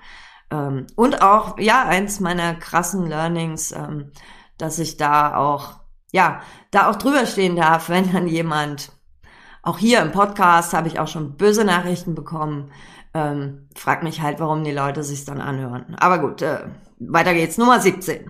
Ähm, 0.52 0.86
und 0.96 1.22
auch, 1.22 1.58
ja, 1.60 1.86
eins 1.86 2.20
meiner 2.20 2.54
krassen 2.56 3.08
Learnings, 3.08 3.72
ähm, 3.72 4.12
dass 4.58 4.78
ich 4.78 4.98
da 4.98 5.36
auch, 5.36 5.80
ja, 6.12 6.42
da 6.72 6.90
auch 6.90 6.96
drüber 6.96 7.26
stehen 7.26 7.56
darf, 7.56 7.90
wenn 7.90 8.12
dann 8.12 8.28
jemand, 8.28 8.92
auch 9.64 9.80
hier 9.80 10.02
im 10.04 10.12
Podcast 10.12 10.74
habe 10.74 10.88
ich 10.88 11.00
auch 11.00 11.08
schon 11.08 11.38
böse 11.38 11.66
Nachrichten 11.66 12.14
bekommen, 12.14 12.72
ähm, 13.16 13.70
frag 13.76 14.04
mich 14.04 14.22
halt, 14.22 14.42
warum 14.42 14.66
die 14.66 14.74
Leute 14.74 15.02
sich 15.02 15.24
dann 15.24 15.40
anhören. 15.40 15.96
Aber 15.98 16.20
gut, 16.20 16.42
äh, 16.42 16.68
weiter 17.00 17.34
geht's. 17.34 17.58
Nummer 17.58 17.80
17. 17.80 18.30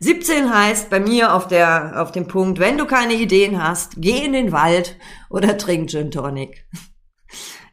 17 0.00 0.52
heißt 0.52 0.88
bei 0.88 1.00
mir 1.00 1.34
auf 1.34 1.46
der, 1.46 2.00
auf 2.00 2.12
dem 2.12 2.26
Punkt, 2.26 2.58
wenn 2.58 2.78
du 2.78 2.86
keine 2.86 3.12
Ideen 3.12 3.62
hast, 3.62 3.94
geh 3.98 4.24
in 4.24 4.32
den 4.32 4.50
Wald 4.50 4.96
oder 5.28 5.58
trink 5.58 5.90
Gin 5.90 6.10
Tonic. 6.10 6.66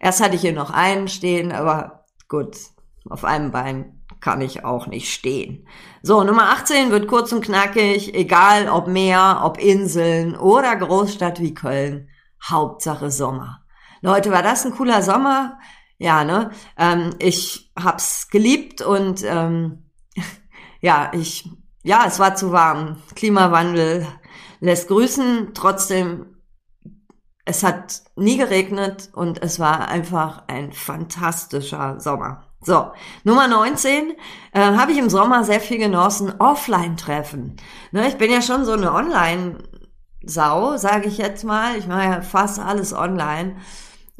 Erst 0.01 0.21
hatte 0.21 0.35
ich 0.35 0.41
hier 0.41 0.53
noch 0.53 0.69
einen 0.69 1.07
stehen, 1.07 1.53
aber 1.53 2.05
gut, 2.27 2.57
auf 3.09 3.23
einem 3.23 3.51
Bein 3.51 4.03
kann 4.19 4.41
ich 4.41 4.65
auch 4.65 4.87
nicht 4.87 5.13
stehen. 5.13 5.65
So, 6.01 6.25
Nummer 6.25 6.51
18 6.51 6.91
wird 6.91 7.07
kurz 7.07 7.31
und 7.31 7.43
knackig, 7.43 8.13
egal 8.13 8.67
ob 8.67 8.87
Meer, 8.87 9.41
ob 9.43 9.57
Inseln 9.57 10.35
oder 10.35 10.75
Großstadt 10.75 11.39
wie 11.39 11.53
Köln. 11.53 12.09
Hauptsache 12.43 13.11
Sommer. 13.11 13.63
Leute, 14.01 14.31
war 14.31 14.43
das 14.43 14.65
ein 14.65 14.73
cooler 14.73 15.01
Sommer? 15.01 15.57
Ja, 15.99 16.23
ne, 16.23 16.49
ähm, 16.77 17.11
ich 17.19 17.71
hab's 17.77 18.29
geliebt 18.29 18.81
und 18.81 19.21
ähm, 19.23 19.83
ja, 20.81 21.11
ich, 21.13 21.47
ja, 21.83 22.05
es 22.07 22.19
war 22.19 22.35
zu 22.35 22.51
warm. 22.51 23.01
Klimawandel 23.15 24.07
lässt 24.61 24.87
grüßen, 24.87 25.49
trotzdem, 25.53 26.37
es 27.45 27.63
hat 27.63 28.01
nie 28.15 28.37
geregnet 28.37 29.09
und 29.13 29.41
es 29.43 29.59
war 29.59 29.89
einfach 29.89 30.43
ein 30.47 30.71
fantastischer 30.71 31.99
Sommer. 31.99 32.45
So, 32.61 32.91
Nummer 33.23 33.47
19 33.47 34.13
äh, 34.53 34.59
habe 34.59 34.91
ich 34.91 34.97
im 34.97 35.09
Sommer 35.09 35.43
sehr 35.43 35.61
viel 35.61 35.77
genossen, 35.77 36.33
Offline-Treffen. 36.39 37.57
Ne, 37.91 38.07
ich 38.07 38.17
bin 38.17 38.31
ja 38.31 38.41
schon 38.41 38.65
so 38.65 38.73
eine 38.73 38.93
Online-Sau, 38.93 40.77
sage 40.77 41.07
ich 41.07 41.17
jetzt 41.17 41.43
mal. 41.43 41.77
Ich 41.77 41.87
mache 41.87 42.03
ja 42.03 42.21
fast 42.21 42.59
alles 42.59 42.93
online. 42.93 43.55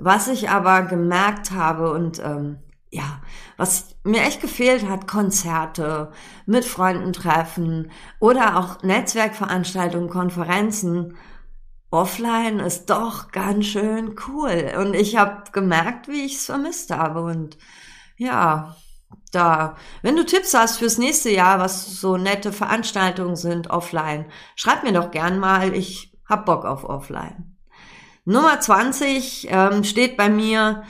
Was 0.02 0.28
ich 0.28 0.50
aber 0.50 0.84
gemerkt 0.84 1.52
habe 1.52 1.92
und 1.92 2.20
ähm, 2.20 2.60
ja, 2.92 3.22
was 3.58 3.96
mir 4.04 4.22
echt 4.22 4.42
gefehlt 4.42 4.88
hat, 4.88 5.08
Konzerte, 5.08 6.12
mit 6.46 6.66
Freunden 6.66 7.14
treffen 7.14 7.92
oder 8.20 8.58
auch 8.58 8.82
Netzwerkveranstaltungen, 8.82 10.10
Konferenzen. 10.10 11.18
Offline 11.92 12.60
ist 12.60 12.90
doch 12.90 13.32
ganz 13.32 13.66
schön 13.66 14.16
cool. 14.28 14.74
Und 14.78 14.96
ich 14.96 15.18
habe 15.18 15.44
gemerkt, 15.52 16.08
wie 16.08 16.26
ich 16.26 16.36
es 16.38 16.46
vermisst 16.46 16.92
habe. 16.92 17.22
Und 17.22 17.58
ja, 18.18 18.76
da, 19.32 19.76
wenn 20.02 20.16
du 20.16 20.26
Tipps 20.26 20.54
hast 20.54 20.78
fürs 20.78 20.98
nächste 20.98 21.30
Jahr, 21.32 21.60
was 21.60 22.00
so 22.00 22.18
nette 22.18 22.52
Veranstaltungen 22.52 23.36
sind 23.36 23.70
offline, 23.70 24.26
schreib 24.56 24.84
mir 24.84 24.94
doch 24.94 25.12
gern 25.12 25.40
mal. 25.40 25.74
Ich 25.74 26.14
hab 26.26 26.46
Bock 26.46 26.66
auf 26.66 26.84
offline. 26.84 27.59
Nummer 28.30 28.60
20 28.60 29.48
ähm, 29.50 29.84
steht 29.84 30.16
bei 30.16 30.30
mir, 30.30 30.84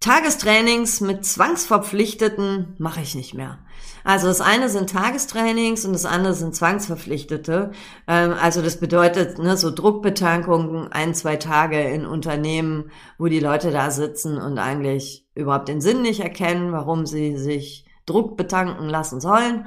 Tagestrainings 0.00 1.02
mit 1.02 1.22
Zwangsverpflichteten 1.26 2.76
mache 2.78 3.02
ich 3.02 3.14
nicht 3.14 3.34
mehr. 3.34 3.58
Also 4.04 4.28
das 4.28 4.40
eine 4.40 4.70
sind 4.70 4.88
Tagestrainings 4.88 5.84
und 5.84 5.92
das 5.92 6.06
andere 6.06 6.32
sind 6.32 6.54
Zwangsverpflichtete. 6.54 7.72
Ähm, 8.06 8.34
also 8.40 8.62
das 8.62 8.80
bedeutet 8.80 9.38
ne, 9.38 9.58
so 9.58 9.70
Druckbetankungen 9.70 10.90
ein, 10.90 11.14
zwei 11.14 11.36
Tage 11.36 11.78
in 11.78 12.06
Unternehmen, 12.06 12.90
wo 13.18 13.26
die 13.26 13.40
Leute 13.40 13.70
da 13.70 13.90
sitzen 13.90 14.38
und 14.38 14.58
eigentlich 14.58 15.26
überhaupt 15.34 15.68
den 15.68 15.82
Sinn 15.82 16.00
nicht 16.00 16.20
erkennen, 16.20 16.72
warum 16.72 17.04
sie 17.04 17.36
sich 17.36 17.84
Druck 18.06 18.38
betanken 18.38 18.88
lassen 18.88 19.20
sollen 19.20 19.66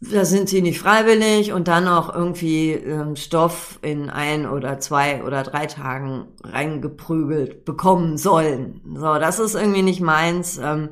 da 0.00 0.24
sind 0.24 0.48
sie 0.48 0.60
nicht 0.60 0.78
freiwillig 0.78 1.52
und 1.52 1.68
dann 1.68 1.88
auch 1.88 2.14
irgendwie 2.14 2.72
ähm, 2.72 3.16
Stoff 3.16 3.78
in 3.82 4.10
ein 4.10 4.46
oder 4.46 4.78
zwei 4.78 5.24
oder 5.24 5.42
drei 5.42 5.66
Tagen 5.66 6.28
reingeprügelt 6.44 7.64
bekommen 7.64 8.18
sollen. 8.18 8.82
So, 8.94 9.18
das 9.18 9.38
ist 9.38 9.54
irgendwie 9.54 9.82
nicht 9.82 10.00
meins. 10.00 10.58
Ähm, 10.58 10.90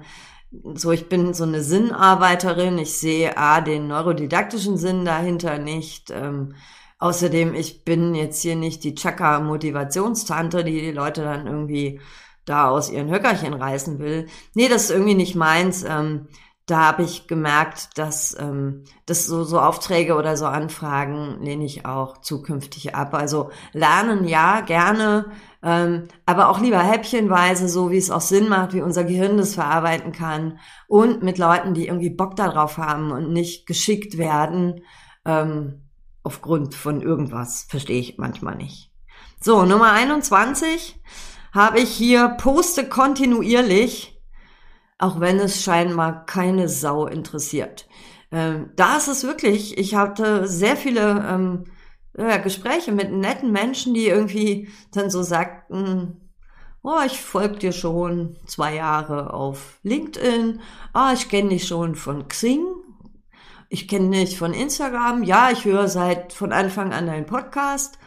so, 0.75 0.91
ich 0.93 1.09
bin 1.09 1.35
so 1.35 1.45
eine 1.45 1.63
Sinnarbeiterin. 1.63 2.79
Ich 2.79 2.95
sehe 2.95 3.37
A, 3.37 3.61
den 3.61 3.89
neurodidaktischen 3.89 4.79
Sinn 4.79 5.05
dahinter 5.05 5.59
nicht. 5.59 6.11
Ähm, 6.11 6.55
außerdem, 6.99 7.55
ich 7.55 7.85
bin 7.85 8.15
jetzt 8.15 8.41
hier 8.41 8.57
nicht 8.57 8.85
die 8.85 8.95
Chaka-Motivationstante, 8.95 10.65
die 10.65 10.81
die 10.81 10.93
Leute 10.93 11.23
dann 11.23 11.47
irgendwie 11.47 12.01
da 12.47 12.69
aus 12.69 12.91
ihren 12.91 13.11
Höckerchen 13.11 13.55
reißen 13.55 13.99
will. 13.99 14.27
Nee, 14.55 14.69
das 14.69 14.85
ist 14.85 14.91
irgendwie 14.91 15.15
nicht 15.15 15.35
meins. 15.35 15.85
Ähm, 15.87 16.29
da 16.67 16.79
habe 16.79 17.03
ich 17.03 17.27
gemerkt, 17.27 17.99
dass 17.99 18.35
ähm, 18.41 18.85
das 19.05 19.27
so, 19.27 19.45
so 19.45 19.61
Aufträge 19.61 20.15
oder 20.15 20.37
so 20.37 20.47
Anfragen 20.47 21.43
lehne 21.43 21.65
ich 21.65 21.85
auch 21.85 22.19
zukünftig 22.23 22.95
ab. 22.95 23.13
Also 23.13 23.51
lernen 23.73 24.27
ja 24.27 24.63
gerne, 24.63 25.27
ähm, 25.63 26.09
aber 26.25 26.49
auch 26.49 26.61
lieber 26.61 26.79
häppchenweise, 26.79 27.69
so 27.69 27.91
wie 27.91 27.99
es 27.99 28.11
auch 28.11 28.23
Sinn 28.23 28.49
macht, 28.49 28.73
wie 28.73 28.81
unser 28.81 29.05
Gehirn 29.05 29.37
das 29.37 29.55
verarbeiten 29.55 30.13
kann 30.13 30.59
und 30.89 31.23
mit 31.23 31.37
Leuten, 31.37 31.75
die 31.75 31.87
irgendwie 31.87 32.11
Bock 32.11 32.35
darauf 32.35 32.79
haben 32.79 33.13
und 33.13 33.31
nicht 33.31 33.67
geschickt 33.67 34.17
werden 34.17 34.81
ähm, 35.27 35.83
aufgrund 36.23 36.75
von 36.75 37.03
irgendwas. 37.03 37.67
Verstehe 37.69 38.01
ich 38.01 38.17
manchmal 38.17 38.57
nicht. 38.57 38.91
So, 39.39 39.67
Nummer 39.67 39.93
21 39.93 40.99
habe 41.53 41.79
ich 41.79 41.91
hier 41.91 42.31
poste 42.39 42.89
kontinuierlich 42.89 44.14
auch 45.05 45.21
wenn 45.21 45.39
es 45.39 45.63
scheinbar 45.63 46.25
keine 46.25 46.67
Sau 46.67 47.07
interessiert. 47.07 47.87
Ähm, 48.33 48.71
da 48.75 48.97
ist 48.97 49.09
es 49.09 49.25
wirklich, 49.25 49.77
ich 49.77 49.95
hatte 49.95 50.49
sehr 50.49 50.79
viele 50.79 51.27
ähm, 51.29 51.65
ja, 52.17 52.39
Gespräche 52.39 52.91
mit 52.91 53.13
netten 53.13 53.53
Menschen, 53.53 53.93
die 53.93 54.07
irgendwie 54.07 54.69
dann 54.93 55.11
so 55.11 55.23
sagten, 55.23 56.31
oh, 56.83 57.01
ich 57.05 57.21
folge 57.21 57.59
dir 57.59 57.73
schon 57.73 58.39
zwei 58.47 58.77
Jahre 58.77 59.35
auf 59.35 59.79
LinkedIn, 59.83 60.61
ah, 60.95 61.13
ich 61.13 61.29
kenne 61.29 61.51
dich 61.51 61.69
schon 61.69 61.97
von 61.97 62.27
Xing, 62.27 62.65
ich 63.69 63.89
kenne 63.89 64.11
dich 64.11 64.39
von 64.39 64.55
Instagram, 64.55 65.23
ja, 65.23 65.51
ich 65.51 65.67
höre 65.67 65.89
seit 65.89 66.33
von 66.33 66.51
Anfang 66.51 66.95
an 66.95 67.07
deinen 67.07 67.27
Podcast. 67.27 67.99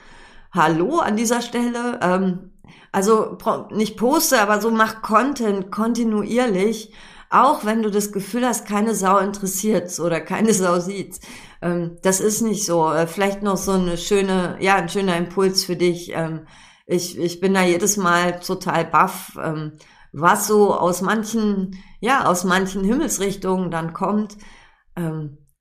Hallo 0.52 0.98
an 0.98 1.16
dieser 1.16 1.42
Stelle. 1.42 2.00
Ähm, 2.02 2.57
also 2.92 3.38
nicht 3.72 3.98
poste, 3.98 4.42
aber 4.42 4.62
so 4.62 4.72
mach 4.72 5.02
Content 5.02 5.72
kontinuierlich, 5.72 6.94
auch 7.30 7.66
wenn 7.66 7.84
du 7.84 7.92
das 7.92 8.12
Gefühl 8.12 8.46
hast, 8.46 8.66
keine 8.68 8.96
Sau 8.96 9.18
interessiert 9.18 10.00
oder 10.00 10.22
keine 10.22 10.54
Sau 10.56 10.80
sieht. 10.80 11.20
Ähm, 11.62 11.98
das 12.04 12.20
ist 12.20 12.42
nicht 12.42 12.66
so. 12.66 12.92
Äh, 12.92 13.08
vielleicht 13.08 13.44
noch 13.44 13.58
so 13.58 13.74
eine 13.74 13.98
schöne, 13.98 14.58
ja, 14.60 14.76
ein 14.76 14.90
schöner 14.90 15.18
Impuls 15.18 15.64
für 15.66 15.76
dich. 15.76 16.12
Ähm, 16.14 16.48
ich, 16.86 17.18
ich 17.18 17.40
bin 17.40 17.54
da 17.54 17.64
jedes 17.64 17.98
Mal 17.98 18.40
total 18.40 18.86
baff, 18.86 19.38
ähm, 19.42 19.74
was 20.14 20.48
so 20.48 20.74
aus 20.74 21.02
manchen, 21.02 21.78
ja, 22.00 22.26
aus 22.26 22.44
manchen 22.44 22.84
Himmelsrichtungen 22.84 23.72
dann 23.72 23.94
kommt. 23.94 24.38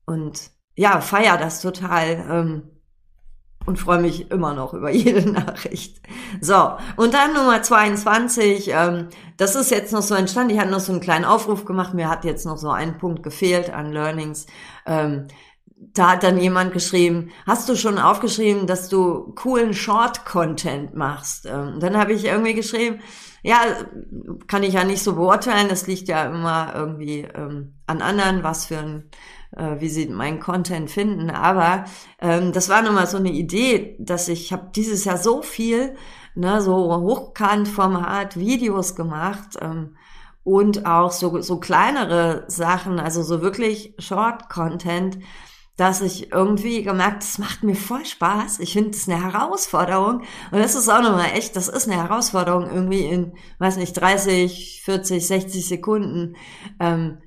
Und 0.07 0.51
ja, 0.77 1.01
feier 1.03 1.37
das 1.37 1.61
total. 1.61 2.63
Und 3.67 3.79
freue 3.79 4.01
mich 4.01 4.31
immer 4.31 4.55
noch 4.55 4.73
über 4.75 4.91
jede 4.93 5.29
Nachricht. 5.31 6.01
So, 6.41 6.73
und 6.97 7.13
dann 7.15 7.35
Nummer 7.35 7.63
22, 7.63 8.71
ähm, 8.73 9.09
das 9.37 9.57
ist 9.57 9.71
jetzt 9.71 9.93
noch 9.93 10.03
so 10.03 10.15
entstanden, 10.15 10.55
ich 10.55 10.61
hatte 10.61 10.71
noch 10.71 10.81
so 10.81 10.93
einen 10.93 11.01
kleinen 11.01 11.25
Aufruf 11.25 11.65
gemacht, 11.65 11.93
mir 11.93 12.09
hat 12.09 12.25
jetzt 12.25 12.47
noch 12.47 12.57
so 12.57 12.71
ein 12.71 12.99
Punkt 12.99 13.23
gefehlt 13.23 13.71
an 13.71 13.93
Learnings. 13.93 14.47
Ähm, 14.87 15.27
da 15.79 16.13
hat 16.13 16.23
dann 16.23 16.39
jemand 16.39 16.73
geschrieben, 16.73 17.31
hast 17.47 17.69
du 17.69 17.77
schon 17.77 17.99
aufgeschrieben, 17.99 18.67
dass 18.67 18.89
du 18.89 19.33
coolen 19.35 19.75
Short-Content 19.75 20.95
machst? 20.95 21.47
Ähm, 21.47 21.81
dann 21.81 21.97
habe 21.99 22.13
ich 22.13 22.25
irgendwie 22.25 22.55
geschrieben, 22.55 23.01
ja, 23.43 23.59
kann 24.47 24.63
ich 24.63 24.75
ja 24.75 24.85
nicht 24.85 25.03
so 25.03 25.15
beurteilen, 25.15 25.69
das 25.69 25.87
liegt 25.87 26.09
ja 26.09 26.25
immer 26.25 26.73
irgendwie 26.75 27.21
ähm, 27.21 27.75
an 27.87 28.03
anderen, 28.03 28.43
was 28.43 28.67
für 28.67 28.79
ein 28.79 29.11
äh, 29.57 29.81
wie 29.81 29.89
sie 29.89 30.07
meinen 30.07 30.41
Content 30.41 30.91
finden. 30.91 31.31
Aber 31.31 31.85
ähm, 32.21 32.53
das 32.53 32.69
war 32.69 32.83
nochmal 32.83 33.07
so 33.07 33.17
eine 33.17 33.33
Idee, 33.33 33.97
dass 33.99 34.29
ich 34.29 34.53
habe 34.53 34.71
dieses 34.75 35.05
Jahr 35.05 35.19
so 35.19 35.43
viel, 35.43 35.97
ne, 36.35 36.61
so 36.61 36.75
Hochkantformat 36.75 38.37
Videos 38.37 38.95
gemacht 38.95 39.57
ähm, 39.61 39.97
und 40.45 40.87
auch 40.87 41.11
so, 41.11 41.41
so 41.41 41.59
kleinere 41.59 42.45
Sachen, 42.49 43.01
also 43.01 43.23
so 43.23 43.43
wirklich 43.43 43.95
Short-Content, 43.99 45.19
dass 45.77 46.01
ich 46.01 46.33
irgendwie 46.33 46.83
gemerkt, 46.83 47.23
das 47.23 47.39
macht 47.39 47.63
mir 47.63 47.75
voll 47.75 48.07
Spaß. 48.07 48.61
Ich 48.61 48.73
finde 48.73 48.91
es 48.91 49.09
eine 49.09 49.23
Herausforderung. 49.23 50.23
Und 50.51 50.59
das 50.59 50.75
ist 50.75 50.89
auch 50.89 51.03
nochmal 51.03 51.33
echt, 51.35 51.55
das 51.55 51.69
ist 51.69 51.87
eine 51.87 52.03
Herausforderung, 52.03 52.71
irgendwie 52.71 53.05
in, 53.05 53.35
weiß 53.59 53.77
nicht, 53.77 53.93
30, 53.93 54.83
40, 54.85 55.27
60 55.27 55.69
Sekunden 55.69 56.37
ähm, 56.81 57.19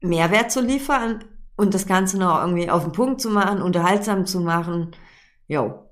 Mehrwert 0.00 0.50
zu 0.50 0.60
liefern 0.60 1.24
und 1.56 1.74
das 1.74 1.86
Ganze 1.86 2.18
noch 2.18 2.40
irgendwie 2.40 2.70
auf 2.70 2.84
den 2.84 2.92
Punkt 2.92 3.20
zu 3.20 3.30
machen, 3.30 3.62
unterhaltsam 3.62 4.26
zu 4.26 4.40
machen, 4.40 4.94
jo. 5.46 5.90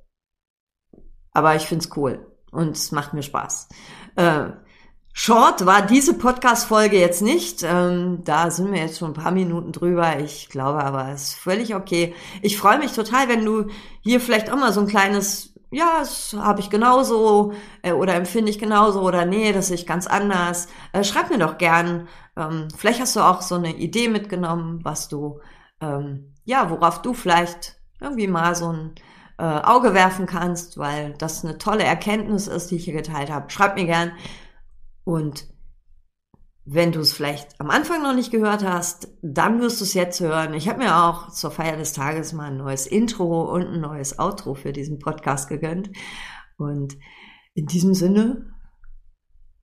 Aber 1.33 1.57
ich 1.57 1.67
find's 1.67 1.91
cool 1.97 2.27
und 2.53 2.77
es 2.77 2.93
macht 2.93 3.15
mir 3.15 3.23
Spaß. 3.23 3.69
Äh, 4.17 4.51
Short 5.17 5.65
war 5.65 5.83
diese 5.83 6.15
Podcast-Folge 6.15 6.99
jetzt 6.99 7.23
nicht. 7.23 7.63
Ähm, 7.63 8.23
da 8.25 8.51
sind 8.51 8.73
wir 8.73 8.81
jetzt 8.81 8.99
schon 8.99 9.13
ein 9.13 9.23
paar 9.23 9.31
Minuten 9.31 9.71
drüber. 9.71 10.19
Ich 10.19 10.49
glaube 10.49 10.83
aber, 10.83 11.09
es 11.11 11.29
ist 11.29 11.35
völlig 11.35 11.77
okay. 11.77 12.15
Ich 12.43 12.59
freue 12.59 12.79
mich 12.81 12.93
total, 12.93 13.29
wenn 13.29 13.45
du 13.45 13.69
hier 14.01 14.21
vielleicht 14.21 14.51
auch 14.51 14.57
mal 14.57 14.73
so 14.73 14.81
ein 14.81 14.89
kleines, 14.89 15.55
ja, 15.71 16.01
das 16.01 16.35
habe 16.37 16.59
ich 16.59 16.69
genauso 16.69 17.53
äh, 17.83 17.93
oder 17.93 18.17
empfinde 18.17 18.51
ich 18.51 18.59
genauso 18.59 19.03
oder 19.03 19.25
nee, 19.25 19.53
das 19.53 19.69
sehe 19.69 19.77
ich 19.77 19.87
ganz 19.87 20.09
anders. 20.09 20.67
Äh, 20.93 21.05
schreib 21.05 21.31
mir 21.31 21.39
doch 21.39 21.59
gern. 21.59 22.09
Ähm, 22.37 22.67
vielleicht 22.77 23.01
hast 23.01 23.15
du 23.15 23.21
auch 23.21 23.41
so 23.41 23.55
eine 23.55 23.73
Idee 23.77 24.09
mitgenommen, 24.09 24.81
was 24.83 25.07
du 25.07 25.39
ähm, 25.85 26.35
ja, 26.45 26.71
worauf 26.71 27.03
du 27.03 27.15
vielleicht 27.15 27.77
irgendwie 28.01 28.27
mal 28.27 28.55
so 28.55 28.73
ein 28.73 28.95
äh, 29.39 29.45
Auge 29.45 29.95
werfen 29.95 30.27
kannst, 30.27 30.79
weil 30.79 31.15
das 31.19 31.45
eine 31.45 31.59
tolle 31.59 31.85
Erkenntnis 31.85 32.47
ist, 32.47 32.71
die 32.71 32.77
ich 32.77 32.85
hier 32.85 32.95
geteilt 32.95 33.31
habe. 33.31 33.51
Schreib 33.51 33.77
mir 33.77 33.87
gern. 33.87 34.13
Und 35.05 35.47
wenn 36.67 36.93
du 36.93 37.01
es 37.01 37.13
vielleicht 37.13 37.61
am 37.61 37.71
Anfang 37.71 38.03
noch 38.03 38.15
nicht 38.15 38.31
gehört 38.31 38.65
hast, 38.65 39.09
dann 39.23 39.61
wirst 39.61 39.81
du 39.81 39.85
es 39.85 39.95
jetzt 39.95 40.21
hören. 40.21 40.55
Ich 40.55 40.69
habe 40.69 40.79
mir 40.79 40.97
auch 40.97 41.31
zur 41.31 41.51
Feier 41.51 41.77
des 41.77 41.93
Tages 41.93 42.33
mal 42.33 42.51
ein 42.51 42.57
neues 42.57 42.87
Intro 42.87 43.53
und 43.53 43.67
ein 43.67 43.81
neues 43.81 44.19
Outro 44.19 44.55
für 44.55 44.73
diesen 44.73 44.99
Podcast 44.99 45.49
gegönnt. 45.49 45.91
Und 46.57 46.97
in 47.55 47.67
diesem 47.67 47.93
Sinne, 47.95 48.55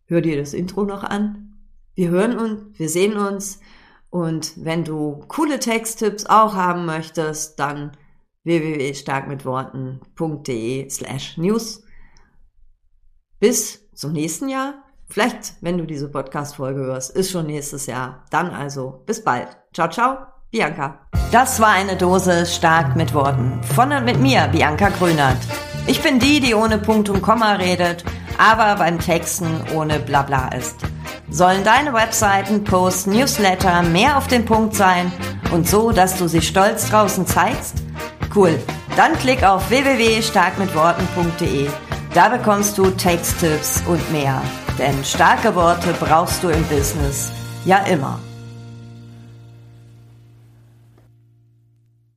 hör 0.06 0.22
dir 0.22 0.38
das 0.38 0.54
Intro 0.54 0.84
noch 0.84 1.04
an. 1.04 1.56
Wir 1.96 2.10
hören 2.10 2.38
uns, 2.38 2.80
wir 2.80 2.90
sehen 2.90 3.18
uns. 3.18 3.60
Und 4.12 4.64
wenn 4.64 4.84
du 4.84 5.24
coole 5.28 5.58
Texttipps 5.60 6.28
auch 6.28 6.54
haben 6.54 6.86
möchtest, 6.86 7.60
dann 7.60 7.98
www.starkmitworten.de 8.44 10.90
slash 10.90 11.38
news. 11.38 11.84
Bis 13.40 13.90
zum 13.96 14.12
nächsten 14.12 14.50
Jahr. 14.50 14.74
Vielleicht, 15.08 15.54
wenn 15.62 15.78
du 15.78 15.86
diese 15.86 16.10
Podcast-Folge 16.10 16.82
hörst, 16.82 17.16
ist 17.16 17.32
schon 17.32 17.46
nächstes 17.48 17.86
Jahr. 17.86 18.26
Dann 18.32 18.50
also, 18.52 19.02
bis 19.06 19.24
bald. 19.24 19.48
Ciao, 19.74 19.90
ciao, 19.90 20.18
Bianca. 20.52 21.08
Das 21.32 21.62
war 21.62 21.70
eine 21.70 21.96
Dose 21.96 22.46
stark 22.46 22.98
mit 22.98 23.14
Worten. 23.14 23.64
Von 23.76 23.94
und 23.94 24.04
mit 24.04 24.20
mir, 24.20 24.50
Bianca 24.52 24.90
Grünert. 24.90 25.38
Ich 25.88 26.02
bin 26.02 26.20
die, 26.20 26.42
die 26.42 26.54
ohne 26.54 26.78
Punkt 26.78 27.08
und 27.10 27.22
Komma 27.22 27.54
redet, 27.54 28.04
aber 28.38 28.76
beim 28.76 29.00
Texten 29.00 29.62
ohne 29.74 30.00
Blabla 30.00 30.50
ist. 30.50 30.82
Sollen 31.32 31.64
deine 31.64 31.94
Webseiten, 31.94 32.66
Posts, 32.66 33.08
Newsletter 33.08 33.82
mehr 33.84 34.18
auf 34.18 34.28
den 34.28 34.44
Punkt 34.44 34.76
sein 34.76 35.14
und 35.54 35.66
so, 35.66 35.92
dass 35.92 36.18
du 36.18 36.28
sie 36.28 36.42
stolz 36.42 36.90
draußen 36.90 37.26
zeigst? 37.26 37.76
Cool. 38.36 38.60
Dann 38.98 39.18
klick 39.18 39.42
auf 39.42 39.70
www.starkmitworten.de. 39.70 41.70
Da 42.14 42.28
bekommst 42.28 42.78
du 42.78 42.92
Texttipps 42.92 43.82
und 43.88 44.12
mehr. 44.12 44.42
Denn 44.78 45.06
starke 45.06 45.56
Worte 45.56 45.96
brauchst 45.98 46.44
du 46.44 46.50
im 46.50 46.66
Business 46.66 47.32
ja 47.64 47.78
immer. 47.86 48.20